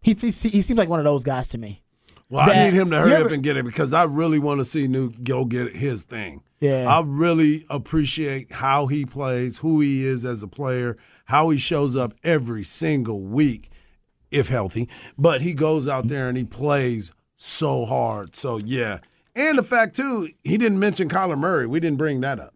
[0.02, 1.82] He, he he seems like one of those guys to me.
[2.30, 4.64] Well, I need him to hurry up and get it because I really want to
[4.64, 6.42] see Nuk go get his thing.
[6.60, 6.86] Yeah.
[6.86, 11.96] I really appreciate how he plays, who he is as a player, how he shows
[11.96, 13.70] up every single week,
[14.30, 14.88] if healthy.
[15.18, 18.36] But he goes out there and he plays so hard.
[18.36, 18.98] So yeah,
[19.34, 21.66] and the fact too, he didn't mention Kyler Murray.
[21.66, 22.54] We didn't bring that up.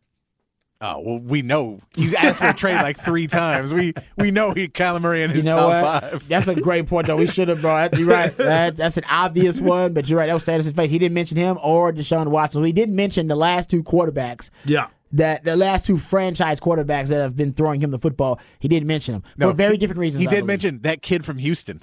[0.87, 3.73] Oh well, we know he's asked for a trade like three times.
[3.73, 6.03] We we know he Kyler Murray in You his know top what?
[6.13, 6.29] five.
[6.29, 7.17] That's a great point, though.
[7.17, 7.97] We should have brought.
[7.99, 8.37] You're right.
[8.37, 10.27] That, that's an obvious one, but you're right.
[10.27, 10.91] That was status in face.
[10.91, 12.63] He didn't mention him or Deshaun Watson.
[12.65, 14.51] He didn't mention the last two quarterbacks.
[14.67, 14.89] Yeah.
[15.13, 18.87] That the last two franchise quarterbacks that have been throwing him the football, he didn't
[18.89, 20.21] mention them No, for very different reasons.
[20.23, 20.47] He I did believe.
[20.49, 21.83] mention that kid from Houston.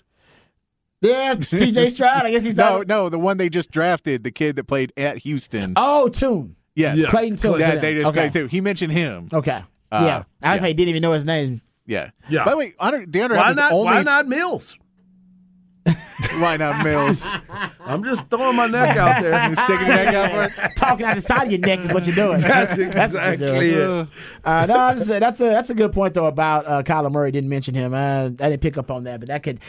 [1.01, 1.89] yeah, C.J.
[1.89, 2.25] Stroud.
[2.25, 2.87] I guess he's No, out.
[2.87, 5.73] no, the one they just drafted, the kid that played at Houston.
[5.75, 6.55] Oh, Tune.
[6.75, 7.09] Yes, Yeah.
[7.09, 7.59] Clayton Tune.
[7.59, 8.29] Yeah, they just okay.
[8.29, 8.47] played too.
[8.47, 9.29] He mentioned him.
[9.31, 9.63] Okay.
[9.91, 10.23] Uh, yeah.
[10.41, 10.61] I yeah.
[10.73, 11.61] didn't even know his name.
[11.85, 12.45] Yeah, Yeah.
[12.45, 13.71] By the way, DeAndre Why Hopkins not?
[13.73, 14.77] only Why not Mills?
[16.39, 17.35] why not Mills?
[17.85, 19.49] I'm just throwing my neck out there.
[19.49, 20.71] You sticking your neck out for it?
[20.75, 22.39] Talking out the side of your neck is what you're doing.
[22.39, 23.37] That's what you're exactly
[23.71, 24.01] doing.
[24.01, 24.07] it.
[24.43, 27.31] Uh, no, that's a, that's a that's a good point though about uh, Kyler Murray.
[27.31, 27.93] Didn't mention him.
[27.93, 29.59] Uh, I didn't pick up on that, but that could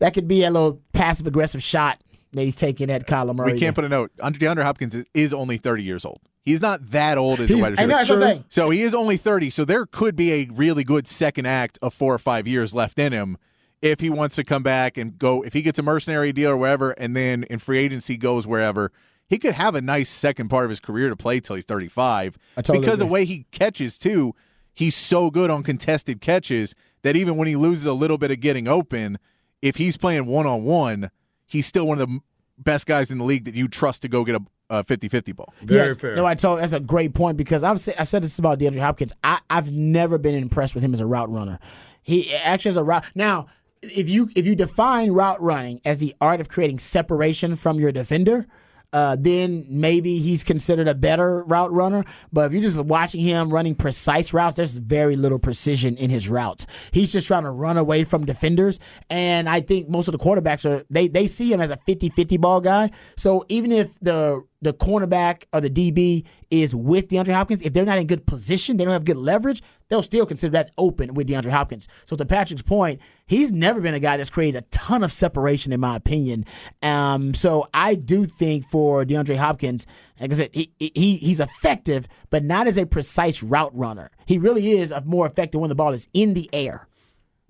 [0.00, 3.52] that could be a little passive aggressive shot that he's taking at Kyler Murray.
[3.52, 4.10] We can't put a note.
[4.20, 6.20] Andre- DeAndre Hopkins is, is only 30 years old.
[6.42, 7.88] He's not that old as a wide receiver.
[7.88, 8.44] that's what I'm saying.
[8.48, 9.50] So he is only 30.
[9.50, 12.98] So there could be a really good second act of four or five years left
[12.98, 13.36] in him
[13.82, 15.42] if he wants to come back and go.
[15.42, 18.90] If he gets a mercenary deal or wherever, and then in free agency goes wherever,
[19.28, 22.38] he could have a nice second part of his career to play till he's 35.
[22.56, 24.34] I totally because the way he catches too,
[24.74, 28.40] he's so good on contested catches that even when he loses a little bit of
[28.40, 29.18] getting open,
[29.62, 31.10] if he's playing one on one,
[31.46, 32.20] he's still one of the
[32.58, 35.34] best guys in the league that you trust to go get a Uh, a 50-50
[35.34, 35.52] ball.
[35.62, 36.14] Very yeah, fair.
[36.14, 38.78] No, I told that's a great point because I've said, I've said this about DeAndre
[38.78, 39.12] Hopkins.
[39.24, 41.58] I, I've never been impressed with him as a route runner.
[42.02, 43.48] He actually as a route now.
[43.82, 47.90] If you if you define route running as the art of creating separation from your
[47.90, 48.46] defender,
[48.92, 52.04] uh, then maybe he's considered a better route runner.
[52.32, 56.28] But if you're just watching him running precise routes, there's very little precision in his
[56.28, 56.66] routes.
[56.92, 58.80] He's just trying to run away from defenders.
[59.08, 62.40] And I think most of the quarterbacks are they they see him as a 50-50
[62.40, 62.90] ball guy.
[63.16, 67.84] So even if the the cornerback or the DB is with DeAndre Hopkins, if they're
[67.84, 71.28] not in good position, they don't have good leverage, they'll still consider that open with
[71.28, 71.86] DeAndre Hopkins.
[72.06, 75.72] So to Patrick's point, he's never been a guy that's created a ton of separation,
[75.72, 76.46] in my opinion.
[76.82, 79.86] Um, so I do think for DeAndre Hopkins,
[80.18, 84.10] like I said, he, he he's effective, but not as a precise route runner.
[84.24, 86.86] He really is a more effective when the ball is in the air.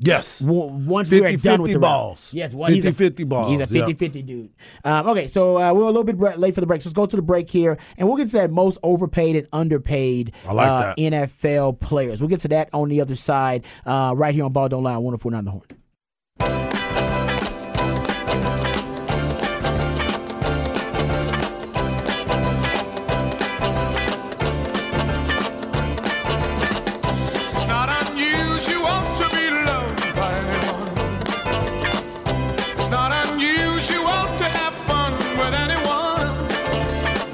[0.00, 0.40] Yes.
[0.40, 2.32] Once we're done with the balls.
[2.32, 3.86] Yes, well, he's a 50 balls, He's a yeah.
[3.86, 4.50] 50 50 dude.
[4.82, 6.80] Um, okay, so uh, we're a little bit late for the break.
[6.80, 9.46] So let's go to the break here, and we'll get to that most overpaid and
[9.52, 10.94] underpaid like uh.
[10.96, 12.20] NFL players.
[12.20, 14.96] We'll get to that on the other side, uh, right here on Ball Don't Lie,
[14.96, 15.79] 1049 The Horn.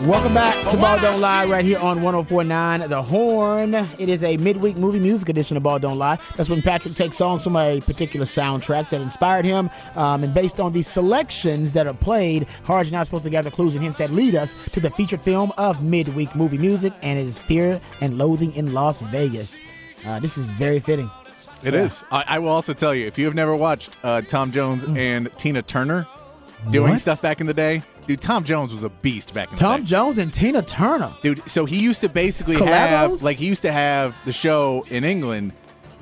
[0.07, 3.75] Welcome back to Ball Don't Lie right here on 1049 The Horn.
[3.75, 6.19] It is a midweek movie music edition of Ball Don't Lie.
[6.37, 9.69] That's when Patrick takes songs from a particular soundtrack that inspired him.
[9.97, 13.31] Um, and based on these selections that are played, Harge and I are supposed to
[13.31, 16.93] gather clues and hints that lead us to the featured film of midweek movie music,
[17.03, 19.61] and it is Fear and Loathing in Las Vegas.
[20.05, 21.11] Uh, this is very fitting.
[21.65, 22.05] It is.
[22.13, 25.31] I, I will also tell you, if you have never watched uh, Tom Jones and
[25.37, 26.07] Tina Turner
[26.71, 26.91] doing Mm.
[26.93, 27.01] What?
[27.01, 29.77] stuff back in the day, dude, Tom Jones was a beast back in Tom the
[29.77, 29.79] day.
[29.79, 31.15] Tom Jones and Tina Turner.
[31.23, 32.67] Dude, so he used to basically Collabos?
[32.67, 35.53] have like he used to have the show in England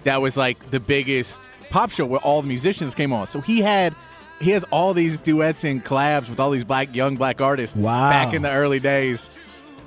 [0.04, 3.26] that was like the biggest pop show where all the musicians came on.
[3.26, 3.94] So he had
[4.40, 8.10] he has all these duets and collabs with all these black young black artists Wow.
[8.10, 9.30] back in the early days.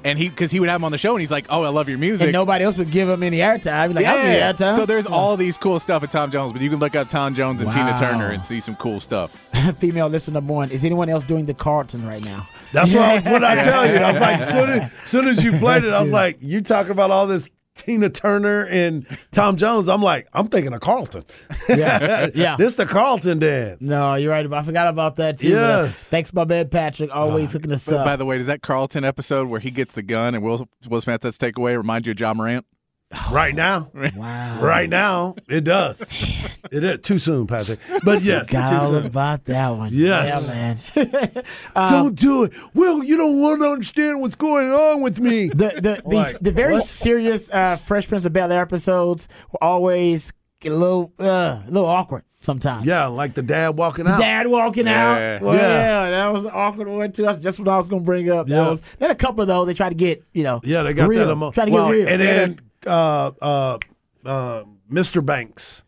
[0.07, 1.69] And he because he would have them on the show and he's like, "Oh, I
[1.69, 3.93] love your music." And nobody else would give him any airtime.
[3.93, 4.55] Like, yeah.
[4.55, 4.75] give airtime.
[4.77, 7.35] So there's all these cool stuff at Tom Jones, but you can look up Tom
[7.35, 9.37] Jones and Tina Turner and see some cool stuff.
[9.79, 10.71] female listener number one.
[10.71, 12.47] Is anyone else doing the Carlton right now?
[12.71, 13.97] That's what, I, what I tell you.
[13.97, 16.91] I was like, soon as, soon as you played it, I was like, you talking
[16.91, 21.23] about all this Tina Turner and Tom Jones, I'm like, I'm thinking of Carlton.
[21.69, 22.55] Yeah, yeah.
[22.59, 23.81] this the Carlton dance.
[23.81, 24.51] No, you're right.
[24.51, 25.53] I forgot about that too.
[25.53, 27.13] but, uh, thanks, my man Patrick.
[27.15, 28.05] Always hooking us up.
[28.05, 31.01] by the way, does that Carlton episode where he gets the gun and Will Will
[31.01, 32.65] Smith that's takeaway remind you of Ja Morant?
[33.31, 33.89] Right now.
[33.93, 34.61] wow.
[34.61, 36.01] Right now, it does.
[36.71, 37.79] it is too soon, Patrick.
[38.03, 39.05] But yes, Got too all soon.
[39.05, 39.91] about that one.
[39.93, 40.51] Yes.
[40.95, 41.43] Yeah, man.
[41.89, 42.53] Don't do it.
[42.73, 45.47] Will, you don't want to understand what's going on with me.
[45.47, 46.83] the the the, Like, the very what?
[46.85, 50.33] serious uh, Fresh Prince of Bel Air episodes were always
[50.65, 52.85] a little uh, a little awkward sometimes.
[52.85, 54.19] yeah, like the dad walking out.
[54.19, 55.35] Dad walking Yeah.
[55.37, 55.41] out.
[55.41, 55.61] Well, Yeah.
[55.61, 56.09] yeah.
[56.11, 57.23] that was an awkward one too.
[57.23, 58.47] That's just what I was gonna bring up.
[58.47, 58.67] That Yeah.
[58.69, 60.59] was then a couple of those they tried to get you know.
[60.63, 61.25] Yeah, they got real.
[61.25, 62.07] that emo- Try to well, get real.
[62.09, 63.77] And then uh, uh,
[64.25, 65.25] uh, Mr.
[65.25, 65.83] Banks,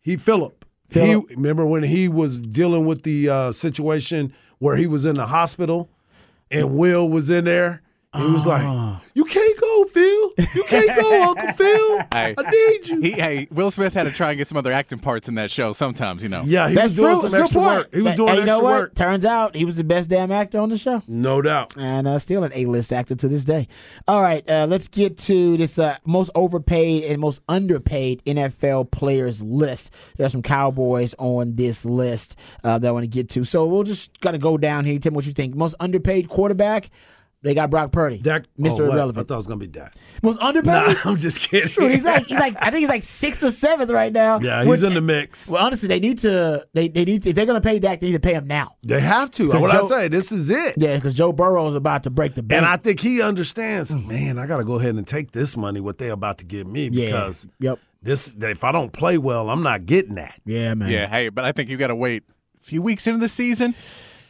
[0.00, 0.64] he Philip.
[0.92, 5.26] He remember when he was dealing with the uh, situation where he was in the
[5.26, 5.88] hospital,
[6.50, 7.82] and Will was in there.
[8.16, 8.48] He was Ah.
[8.98, 10.30] like, "You can't go, Phil.
[10.54, 11.98] You can't go, Uncle Phil.
[12.12, 12.34] Hey.
[12.36, 14.98] I need you." He, hey, Will Smith had to try and get some other acting
[14.98, 15.70] parts in that show.
[15.72, 16.42] Sometimes, you know.
[16.44, 17.16] yeah, he That's was doing true.
[17.16, 17.76] some It's a good extra point.
[17.76, 17.94] work.
[17.94, 18.72] He was But- doing hey, you extra know what?
[18.80, 18.94] work.
[18.96, 21.02] Turns out he was the best damn actor on the show.
[21.06, 21.76] No doubt.
[21.76, 23.68] and uh, still an A-list actor to this day.
[24.08, 29.40] All right, uh, let's get to this uh, most overpaid and most underpaid NFL players
[29.40, 29.92] list.
[30.16, 33.44] There's some Cowboys on this list uh, that I want to get to.
[33.44, 34.98] So we'll just gotta go down here.
[34.98, 35.54] Tell me what you think.
[35.54, 36.90] Most underpaid quarterback.
[37.42, 38.80] They got Brock Purdy, Dak, Mr.
[38.80, 39.94] oh, wait, I thought it was gonna be Dak.
[40.22, 40.94] Most underpaid.
[40.94, 41.70] Nah, I'm just kidding.
[41.70, 44.40] Shoot, he's like he's like I think he's like sixth or seventh right now.
[44.40, 45.48] yeah, he's which- in the mix.
[45.48, 46.66] Well, honestly, they need to.
[46.74, 47.30] They, they need to.
[47.30, 48.76] If they're gonna pay Dak, they need to pay him now.
[48.82, 49.48] They have to.
[49.48, 50.74] What Joe- I say, this is it.
[50.76, 52.58] Yeah, because Joe Burrow is about to break the bank.
[52.58, 55.80] And I think he understands, man, I got to go ahead and take this money,
[55.80, 57.06] what they're about to give me, Yeah.
[57.06, 57.78] because Yep.
[58.02, 60.38] this if I don't play well, I'm not getting that.
[60.44, 60.90] yeah, man.
[60.90, 62.22] Yeah, hey, but I think you got to wait
[62.60, 63.74] a few weeks into the season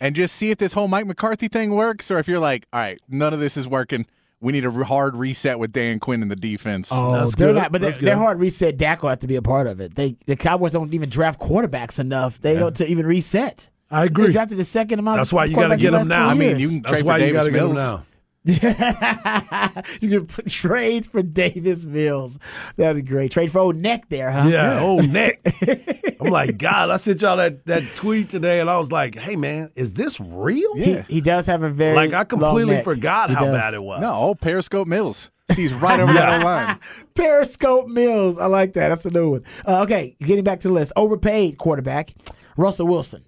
[0.00, 2.80] and just see if this whole Mike McCarthy thing works, or if you're like, all
[2.80, 4.06] right, none of this is working.
[4.42, 6.88] We need a hard reset with Dan Quinn in the defense.
[6.90, 7.56] Oh, That's they're good.
[7.56, 8.78] not, but That's they're, they're hard reset.
[8.78, 9.94] Dak will have to be a part of it.
[9.96, 12.40] They the Cowboys don't even draft quarterbacks enough.
[12.40, 13.68] They don't to even reset.
[13.90, 14.32] I They agree.
[14.32, 15.18] drafted the second amount.
[15.18, 16.28] That's why you got to get in the him last now.
[16.28, 18.04] I mean, you can That's trade why for you got to get them now.
[18.44, 22.38] you can put, trade for Davis Mills.
[22.76, 23.30] That'd be great.
[23.32, 24.48] Trade for old neck there, huh?
[24.48, 25.40] Yeah, old neck.
[26.20, 29.36] I'm like, God, I sent y'all that, that tweet today, and I was like, hey
[29.36, 30.74] man, is this real?
[30.74, 32.84] He, he does have a very Like I long completely neck.
[32.84, 33.52] forgot He how does.
[33.54, 34.00] bad it was.
[34.00, 35.30] No, old Periscope Mills.
[35.50, 36.78] Sees right over that line.
[37.14, 38.38] Periscope Mills.
[38.38, 38.88] I like that.
[38.90, 39.44] That's a new one.
[39.66, 40.92] Uh, okay, getting back to the list.
[40.96, 42.14] Overpaid quarterback,
[42.56, 43.24] Russell Wilson.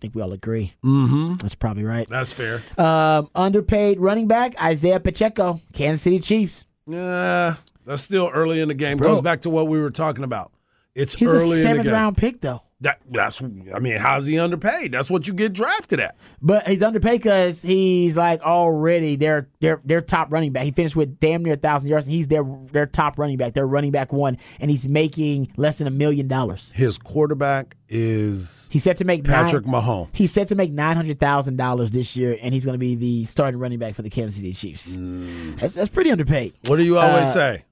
[0.00, 0.72] I think we all agree.
[0.82, 1.34] Mm-hmm.
[1.34, 2.08] That's probably right.
[2.08, 2.62] That's fair.
[2.78, 6.64] Um, underpaid running back, Isaiah Pacheco, Kansas City Chiefs.
[6.86, 8.96] Yeah, that's still early in the game.
[8.96, 9.08] Bro.
[9.16, 10.52] Goes back to what we were talking about.
[10.94, 11.92] It's He's early a in the seventh game.
[11.92, 12.62] round pick, though.
[12.82, 14.92] That, that's, I mean, how's he underpaid?
[14.92, 16.16] That's what you get drafted at.
[16.40, 20.64] But he's underpaid because he's like already their their their top running back.
[20.64, 23.52] He finished with damn near a thousand yards, and he's their their top running back.
[23.52, 26.72] Their running back one, and he's making less than a million dollars.
[26.74, 30.08] His quarterback is He's set to make Patrick nine, Mahomes.
[30.14, 32.94] He's set to make nine hundred thousand dollars this year, and he's going to be
[32.94, 34.96] the starting running back for the Kansas City Chiefs.
[34.98, 36.54] That's, that's pretty underpaid.
[36.66, 37.64] What do you always Uh, say?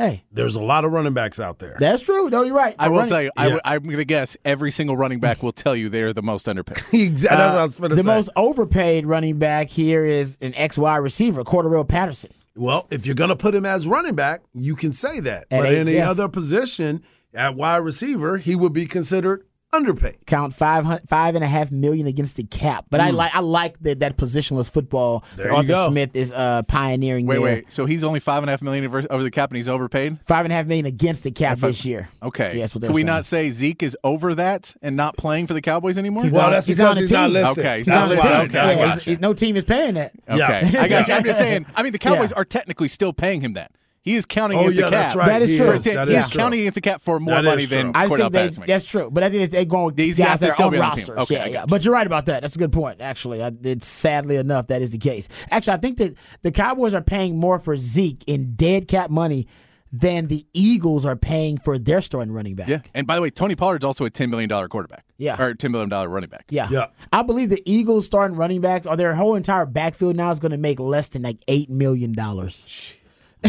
[0.00, 1.76] Hey, There's a lot of running backs out there.
[1.78, 2.30] that's true.
[2.30, 2.74] No, you're right.
[2.78, 3.58] I A will running- tell you, I Yeah.
[3.66, 6.78] am going to guess every single running back will tell you they're the most underpaid.
[6.92, 7.36] exactly.
[7.36, 8.02] That's what I was uh, the say.
[8.02, 12.30] most overpaid running back here is an X Y receiver, Cordarrelle Patterson.
[12.56, 15.42] well, if you're going to put him as running back, you can say that.
[15.50, 16.10] At but age, any yeah.
[16.10, 17.02] other position
[17.34, 20.16] at wide receiver, he would be considered underpaid.
[20.26, 22.86] count five five and a half million against the cap.
[22.90, 25.24] But I like I like that that positionless football.
[25.36, 25.88] There that Arthur go.
[25.90, 27.26] Smith is uh, pioneering.
[27.26, 27.42] Wait, there.
[27.44, 27.72] wait.
[27.72, 30.18] So he's only five and a half million over over the cap, and he's overpaid.
[30.26, 32.08] five and a half million against the cap this year.
[32.22, 32.54] Okay.
[32.56, 33.06] Yeah, that's Can we saying.
[33.06, 36.24] not say Zeke is over that and not playing for the Cowboys anymore?
[36.24, 37.32] He's Well, not- that's he's because on he's the not team.
[37.34, 37.58] listed.
[37.58, 38.24] Okay, he's that's not why.
[38.24, 38.32] listed.
[38.32, 38.92] Okay, Okay, Yeah, why.
[38.94, 40.12] he's- he's- no team is paying that.
[40.28, 40.38] Okay,
[40.72, 40.80] Yeah.
[40.82, 41.14] I got you.
[41.14, 41.66] I'm just saying.
[41.76, 42.38] I mean, the Cowboys Yeah.
[42.38, 43.70] are technically still paying him that.
[44.02, 45.02] He is counting Oh, against yeah, the cap.
[45.04, 45.26] that's right.
[45.26, 45.70] That is He true.
[45.72, 45.84] is.
[45.84, 46.38] That he's is true.
[46.40, 48.02] counting against the cap for more That is money than true.
[48.02, 48.64] I Cordell think they, Patterson.
[48.66, 50.72] that's true, but I think they're going These guys guys that should are still on
[50.72, 51.14] be on the team.
[51.14, 51.18] rosters.
[51.18, 51.52] Okay, yeah, I yeah.
[51.52, 51.66] got you.
[51.70, 52.40] But you're right about that.
[52.42, 53.00] That's a good point.
[53.02, 55.28] Actually, I, it's sadly enough that is the case.
[55.50, 59.46] Actually, I think that the Cowboys are paying more for Zeke in dead cap money
[59.92, 62.68] than the Eagles are paying for their starting running back.
[62.68, 62.80] Yeah.
[62.94, 65.04] And by the way, Tony Pollard's also a ten million dollar quarterback.
[65.18, 65.38] Yeah.
[65.42, 66.46] Or ten million dollar running back.
[66.48, 66.68] Yeah.
[66.70, 66.86] Yeah.
[67.12, 70.52] I believe the Eagles starting running backs or their whole entire backfield now is going
[70.52, 72.94] to make less than like eight million dollars.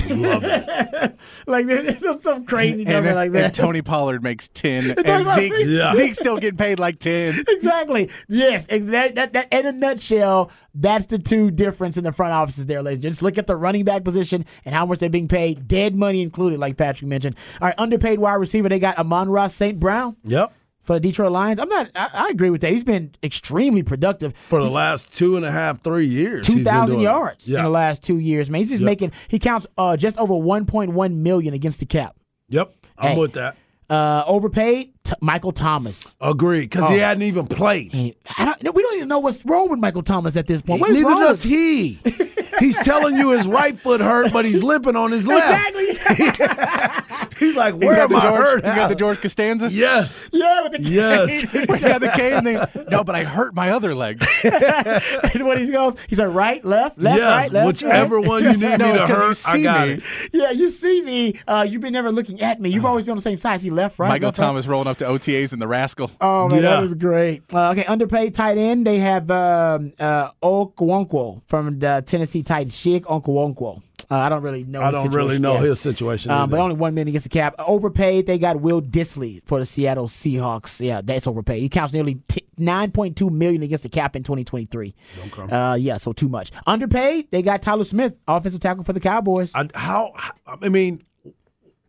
[0.09, 1.17] Love it.
[1.47, 3.43] Like there's some, some crazy And, number like that.
[3.45, 5.93] and Tony Pollard makes ten, and Zeke's, Yeah.
[5.95, 7.33] Zeke's still getting paid like ten.
[7.47, 8.09] exactly.
[8.27, 8.67] Yes.
[8.69, 9.15] Exactly.
[9.15, 13.01] That, that, in a nutshell, that's the two difference in the front offices there, ladies.
[13.03, 16.21] Just look at the running back position and how much they're being paid, dead money
[16.21, 17.35] included, like Patrick mentioned.
[17.61, 18.69] All right, underpaid wide receiver.
[18.69, 19.79] They got Amon-Ra St.
[19.79, 20.15] Brown.
[20.23, 20.53] Yep.
[20.83, 21.59] For the Detroit Lions.
[21.59, 21.89] I'm not.
[21.95, 22.71] I, I agree with that.
[22.71, 26.45] He's been extremely productive For the He's last two and a half, three years.
[26.47, 27.59] Two thousand yards Yeah.
[27.59, 28.59] in the last two years, man.
[28.59, 28.85] He's just Yep.
[28.85, 29.11] making.
[29.27, 32.15] He counts uh, just over 1.1 million against the cap.
[32.49, 32.73] Yep.
[32.97, 33.19] I'm Hey.
[33.19, 33.57] with that.
[33.89, 36.15] Uh, overpaid, T- Michael Thomas.
[36.21, 36.69] Agreed.
[36.69, 36.99] Because he Oh.
[36.99, 37.91] hadn't even played.
[37.91, 40.79] Don't, we don't even know what's wrong with Michael Thomas at this point.
[40.79, 41.99] What Neither does he.
[42.59, 45.75] he's telling you his right foot hurt, but he's limping on his left.
[45.75, 47.00] Exactly.
[47.41, 48.37] He's like, He's where got am the I George.
[48.45, 48.65] hurt?
[48.65, 48.95] He's got the?
[48.95, 49.69] George Costanza.
[49.71, 50.29] Yes.
[50.31, 51.29] yeah, with the Yes.
[51.51, 52.33] He's got the cane.
[52.33, 54.23] And they, no, but I hurt my other leg.
[54.43, 57.25] and when he goes, he's like right, left, left, yes.
[57.27, 57.67] right, left.
[57.67, 58.27] Whichever right.
[58.27, 59.93] one you need No, me it's to 'cause you hurt, I see got me.
[59.95, 60.03] it.
[60.33, 61.39] Yeah, you see me.
[61.47, 62.69] Uh, you've been never looking at me.
[62.69, 63.59] You've always been on the same side.
[63.61, 64.09] He left, right.
[64.09, 64.45] Michael left, right.
[64.45, 66.11] Thomas rolling up to OTAs in the rascal.
[66.21, 66.75] Oh man, Yeah.
[66.75, 67.43] that is great.
[67.53, 68.85] Uh, okay, underpaid tight end.
[68.85, 72.75] They have um, uh, Okonkwo from the Tennessee Titans.
[72.75, 73.81] Chig Okonkwo.
[74.11, 74.81] Uh, I don't really know.
[74.81, 75.63] I his don't really know yet.
[75.63, 76.31] his situation.
[76.31, 77.55] Um, but only one million against the cap.
[77.59, 78.27] Overpaid.
[78.27, 80.85] They got Will Dissly for the Seattle Seahawks.
[80.85, 81.61] Yeah, that's overpaid.
[81.61, 84.93] He counts nearly t- nine point two million against the cap in twenty twenty three.
[85.37, 86.51] Uh, yeah, so too much.
[86.67, 87.31] Underpaid.
[87.31, 89.53] They got Tyler Smith, offensive tackle for the Cowboys.
[89.55, 90.13] I, how,
[90.45, 91.01] I mean,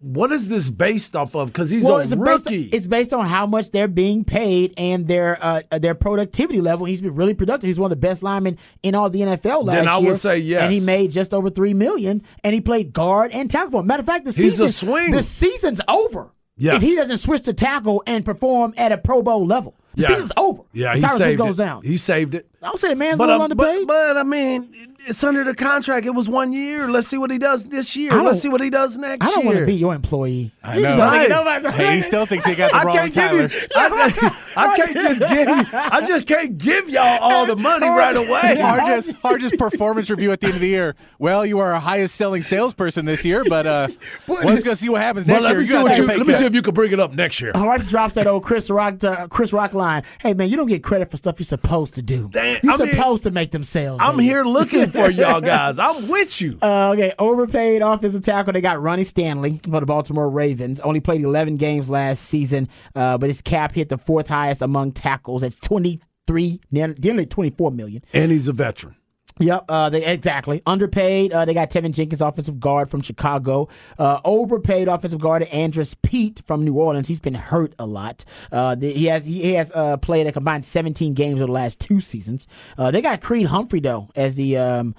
[0.02, 1.46] what is this based off of?
[1.48, 2.64] Because he's Well, a it's based, rookie.
[2.72, 6.86] it's based on how much they're being paid and their uh, their productivity level.
[6.86, 7.68] He's been really productive.
[7.68, 10.14] He's one of the best linemen in all the NFL last Then I would year.
[10.14, 10.62] say yes.
[10.62, 12.22] And he made just over three million.
[12.42, 13.82] And he played guard and tackle.
[13.84, 16.32] Matter of fact, the He's season the season's over.
[16.58, 16.76] Yes.
[16.76, 20.08] If he doesn't switch to tackle and perform at a Pro Bowl level, the Yeah.
[20.08, 20.62] season's over.
[20.72, 21.62] yeah, he Tyler saved goes it.
[21.62, 21.82] down.
[21.82, 22.46] He saved it.
[22.62, 25.44] I would say the man's But, a little uh, but, but I mean, it's under
[25.44, 26.06] the contract.
[26.06, 26.88] It was one year.
[26.90, 28.12] Let's see what he does this year.
[28.22, 29.46] Let's see what he does next I don't year.
[29.46, 30.52] want to be your employee.
[30.62, 30.96] I know.
[30.96, 31.74] just don't Right.
[31.74, 33.48] Hey, he still thinks he got the I wrong can't Tyler.
[33.48, 33.68] give you.
[33.76, 35.66] I, I can't just give you.
[35.72, 38.56] I just can't give y'all all the money right away.
[38.60, 40.94] Harge's, Harge's performance review at the end of the year.
[41.18, 43.88] Well, you are our highest selling salesperson this year, but uh,
[44.28, 45.58] well, let's go see what happens Well, next let year.
[45.58, 46.08] me You see gotta what take a you.
[46.08, 46.38] pay Let me cut.
[46.40, 47.52] see if you can bring it up next year.
[47.54, 50.02] Hart drops that old Chris Rock uh, Chris Rock line.
[50.20, 52.28] Hey man, you don't get credit for stuff you're supposed to do.
[52.30, 54.00] Damn, you're I mean, supposed to make them sales.
[54.02, 54.24] I'm baby.
[54.28, 55.78] here looking for y'all guys.
[55.78, 56.58] I'm with you.
[56.62, 58.52] Uh, okay, overpaid offensive tackle.
[58.52, 60.80] They got Ronnie Stanley for the Baltimore Ravens.
[60.80, 64.92] Only played 11 games last season, uh, but his cap hit the fourth highest among
[64.92, 65.42] tackles.
[65.42, 68.02] That's 23, nearly nearly 24 million.
[68.12, 68.96] And he's a veteran.
[69.44, 71.32] Yep, uh, they exactly underpaid.
[71.32, 73.68] Uh, they got Teven Jenkins, offensive guard from Chicago.
[73.98, 77.08] Uh, overpaid offensive guard Andrus Peat from New Orleans.
[77.08, 78.24] He's been hurt a lot.
[78.50, 81.80] Uh, the, he has he has uh, played a combined 17 games over the last
[81.80, 82.46] two seasons.
[82.78, 84.94] Uh, they got Creed Humphrey though as the um,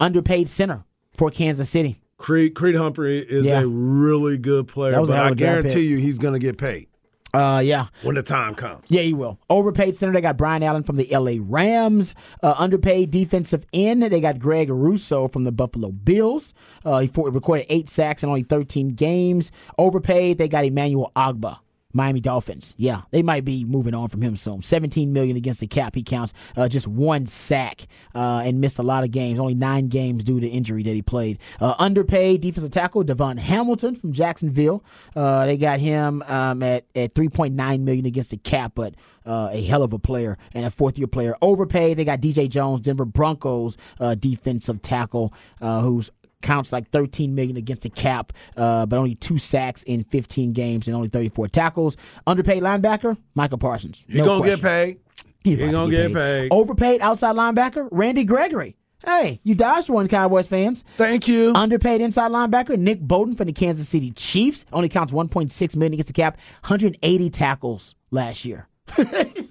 [0.00, 2.00] underpaid center for Kansas City.
[2.16, 3.60] Creed Creed Humphrey is Yeah.
[3.60, 6.56] a really good player, That was a but I guarantee you he's going to get
[6.58, 6.88] paid
[7.34, 7.86] Uh, yeah.
[8.02, 8.84] when the time comes.
[8.88, 9.38] Yeah, he will.
[9.50, 12.14] Overpaid center, they got Brian Allen from the LA Rams.
[12.42, 16.54] Uh, underpaid defensive end, they got Greg Rousseau from the Buffalo Bills.
[16.84, 19.50] Uh, he for, recorded eight sacks in only 13 games.
[19.78, 21.58] Overpaid, they got Emmanuel Ogbah.
[21.94, 22.74] Miami Dolphins.
[22.76, 24.62] Yeah, they might be moving on from him soon.
[24.62, 25.94] 17 million against the cap.
[25.94, 29.38] He counts uh, just one sack uh, and missed a lot of games.
[29.38, 31.38] Only nine games due to injury that he played.
[31.60, 34.84] Uh, underpaid defensive tackle DaVon Hamilton from Jacksonville.
[35.14, 38.94] Uh, they got him um, at at 3.9 million against the cap, but
[39.26, 41.36] uh, a hell of a player and a fourth year player.
[41.40, 41.96] Overpaid.
[41.96, 46.10] They got DJ Jones, Denver Broncos uh, defensive tackle, uh, who's
[46.44, 50.86] counts like 13 million against the cap, uh, but only two sacks in 15 games
[50.86, 51.96] and only 34 tackles.
[52.26, 54.04] Underpaid linebacker Michael Parsons.
[54.08, 55.00] He No to get paid.
[55.42, 56.48] He's He gonna get paid.
[56.52, 58.76] Overpaid outside linebacker Randy Gregory.
[59.04, 60.82] Hey, you dodged one, Cowboys fans.
[60.96, 61.52] Thank you.
[61.54, 66.06] Underpaid inside linebacker Nick Bolton from the Kansas City Chiefs only counts 1.6 million against
[66.06, 68.68] the cap, 180 tackles last year.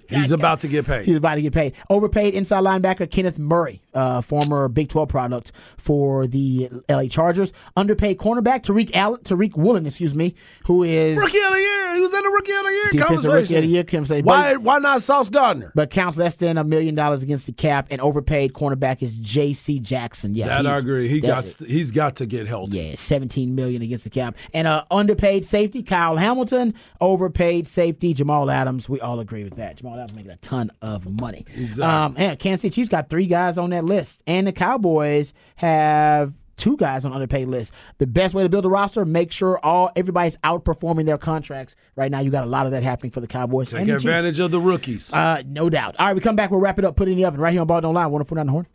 [0.08, 1.06] He's about to get paid.
[1.06, 1.74] He's about to get paid.
[1.90, 7.52] Overpaid inside linebacker Kenneth Murray, uh, former Big 12 product for the LA Chargers.
[7.76, 10.34] Underpaid cornerback Tariq Allen, Tariq Woolen, excuse me,
[10.66, 11.94] who is Rookie of the year.
[11.94, 13.32] He was in the rookie of the year defensive conversation.
[13.34, 13.84] rookie of the year.
[13.84, 14.24] conversation.
[14.24, 14.56] Why?
[14.56, 15.72] Why not Sauce Gardner?
[15.74, 17.86] but counts less than a million dollars against the cap.
[17.90, 19.78] And overpaid cornerback is J.C.
[19.80, 20.34] Jackson.
[20.34, 21.08] Yeah, That I agree.
[21.08, 22.78] He got he's got to get healthy.
[22.78, 24.36] Yeah, 17 million against the cap.
[24.52, 26.74] And uh, underpaid safety, Kyle Hamilton.
[27.00, 28.88] Overpaid safety, Jamal Adams.
[28.88, 29.76] We all agree with that.
[29.76, 31.44] Jamal Adams making a ton of money.
[31.54, 31.84] Exactly.
[31.84, 34.22] Um, and Kansas City Chiefs got three guys on that list.
[34.26, 37.72] And the Cowboys have two guys on underpaid list.
[37.98, 41.74] The best way to build a roster, make sure all everybody's outperforming their contracts.
[41.96, 43.70] Right now, you got a lot of that happening for the Cowboys.
[43.70, 44.04] Take and the Chiefs.
[44.04, 45.12] advantage of the rookies.
[45.12, 45.96] Uh, no doubt.
[45.98, 46.50] All right, we come back.
[46.50, 46.96] We'll wrap it up.
[46.96, 48.06] Put it in the oven right here on Ball Don't Lie.
[48.06, 48.66] 104 the horn.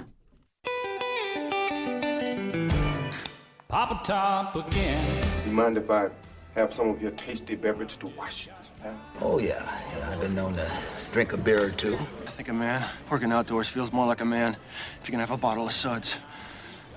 [3.67, 5.05] Papa Top again.
[5.45, 6.09] You mind if I
[6.55, 8.99] have some of your tasty beverage to wash this down?
[9.21, 9.63] Oh, yeah.
[9.97, 10.09] yeah.
[10.09, 10.71] I've been known to
[11.11, 11.97] drink a beer or two.
[12.39, 14.55] I think a man working outdoors feels more like a man
[15.01, 16.15] if you can have a bottle of suds.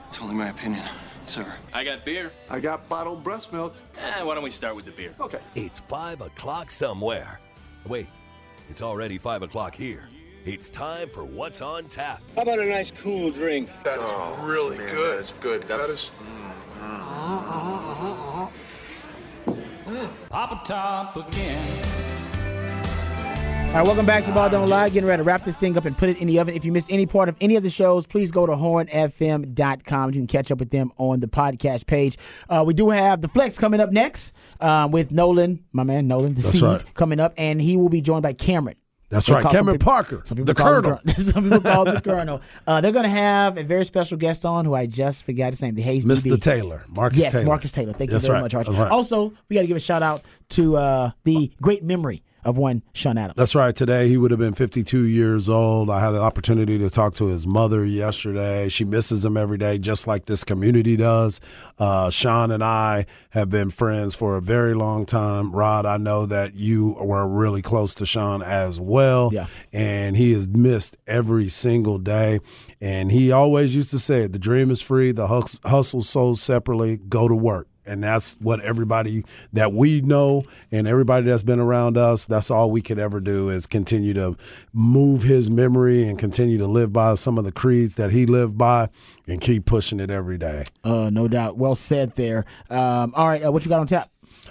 [0.09, 0.85] It's only my opinion,
[1.27, 1.53] sir.
[1.73, 2.31] I got beer.
[2.49, 3.75] I got bottled breast milk.
[3.99, 5.13] Eh, why don't we start with the beer?
[5.19, 5.41] Okay.
[5.57, 7.41] It's 5 o'clock somewhere.
[7.89, 8.07] Wait,
[8.71, 10.05] it's already 5 o'clock here.
[10.45, 12.23] It's time for What's on Tap.
[12.37, 13.69] How about a nice cool drink?
[13.83, 15.19] That is oh, really good.
[15.19, 15.63] That's good.
[15.65, 16.85] That's mm-hmm.
[16.85, 18.49] uh-huh, uh-huh,
[19.51, 21.92] uh-huh, Papa Top again.
[23.73, 24.91] All right, welcome back to Ball Don't Lie.
[24.91, 26.55] Getting ready to wrap this thing up and put it in the oven.
[26.55, 30.11] If you missed any part of any of the shows, please go to hornfm.com.
[30.13, 32.19] You can catch up with them on the podcast page.
[32.51, 36.35] Uh, we do have the flex coming up next um, with Nolan, my man Nolan,
[36.35, 36.95] the That's seed right.
[36.95, 38.77] coming up, and he will be joined by Cameron.
[39.09, 40.99] That's They right, Cameron people- Parker, the Colonel.
[40.99, 42.43] Col- some people call him the Colonel.
[42.67, 45.63] Uh, they're going to have a very special guest on who I just forgot his
[45.63, 46.33] name, the Hayes Mr.
[46.33, 46.43] DB.
[46.43, 47.47] Taylor, Marcus yes, Taylor.
[47.47, 47.93] Marcus Taylor.
[47.95, 48.73] Thank That's you very right, much, Archie.
[48.73, 48.91] right.
[48.91, 52.83] Also, we got to give a shout out to uh, the great memory of one
[52.93, 53.37] Sean Adams.
[53.37, 53.75] That's right.
[53.75, 55.91] Today he would have been 52 years old.
[55.91, 58.69] I had an opportunity to talk to his mother yesterday.
[58.69, 61.41] She misses him every day, just like this community does.
[61.79, 65.53] Uh, Sean and I have been friends for a very long time.
[65.53, 69.31] Rod, I know that you were really close to Sean as well.
[69.33, 69.47] Yeah.
[69.73, 72.41] And he is missed every single day.
[72.81, 77.29] And he always used to say the dream is free, the hustle sold separately, go
[77.29, 77.69] to work.
[77.85, 82.71] And that's what everybody that we know and everybody that's been around us, that's all
[82.71, 84.37] we could ever do is continue to
[84.73, 88.57] move his memory and continue to live by some of the creeds that he lived
[88.57, 88.89] by
[89.27, 90.65] and keep pushing it every day.
[90.85, 91.57] Uh, no doubt.
[91.57, 92.45] Well said there.
[92.71, 94.09] Um, all right, uh, what you got on tap?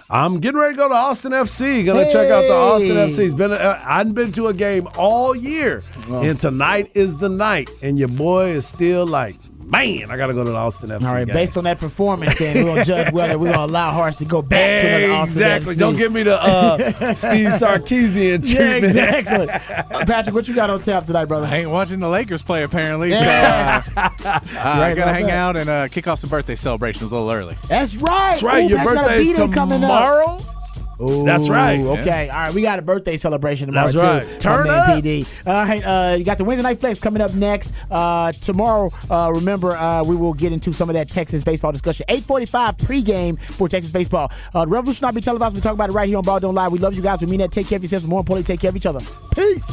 [0.10, 1.86] I'm getting ready to go to Austin FC.
[1.86, 3.20] Gonna check out the Austin FC.
[3.26, 7.70] It's been uh, I've been to a game all year, and tonight is the night.
[7.82, 9.38] And your boy is still like,
[9.72, 11.06] man, I gotta go to the Austin FC.
[11.06, 11.34] All right, game.
[11.34, 14.42] based on that performance, then we're gonna judge whether we're gonna allow Harsh to go
[14.42, 15.76] back to another Austin exactly.
[15.76, 15.80] FC.
[15.80, 16.78] Don't give me the uh,
[17.16, 19.48] Steve Sarkisian Yeah, exactly.
[19.92, 21.46] Uh, Patrick, what you got on tap tonight, brother?
[21.48, 23.84] I ain't watching the Lakers play apparently, Yeah.
[23.84, 25.32] so uh, Right I'm gonna hang that.
[25.38, 27.58] out and uh, kick off some birthday celebrations a little early.
[27.68, 28.08] That's right.
[28.32, 28.64] That's right.
[28.64, 30.42] Ooh, Your Pat's got a birthday is B-Day coming up.
[31.02, 31.80] Ooh, That's right.
[31.80, 32.30] Okay.
[32.30, 32.54] All right.
[32.54, 34.30] We got a birthday celebration tomorrow That's too.
[34.30, 34.40] right.
[34.40, 34.86] Turn up.
[35.04, 35.26] PD.
[35.48, 35.82] All right.
[35.84, 37.74] Uh, you got the Wednesday night flex coming up next.
[37.90, 38.92] Uh, tomorrow.
[39.10, 42.06] Uh, remember, uh, we will get into some of that Texas baseball discussion.
[42.10, 44.32] 8:45 pregame for Texas baseball.
[44.54, 45.56] Uh, the revolution not be televised.
[45.56, 46.68] We talk about it right here on Ball Don't Lie.
[46.68, 47.22] We love you guys.
[47.22, 47.52] We mean that.
[47.52, 48.06] Take care of yourselves.
[48.06, 49.00] More importantly, take care of each other.
[49.36, 49.70] Peace.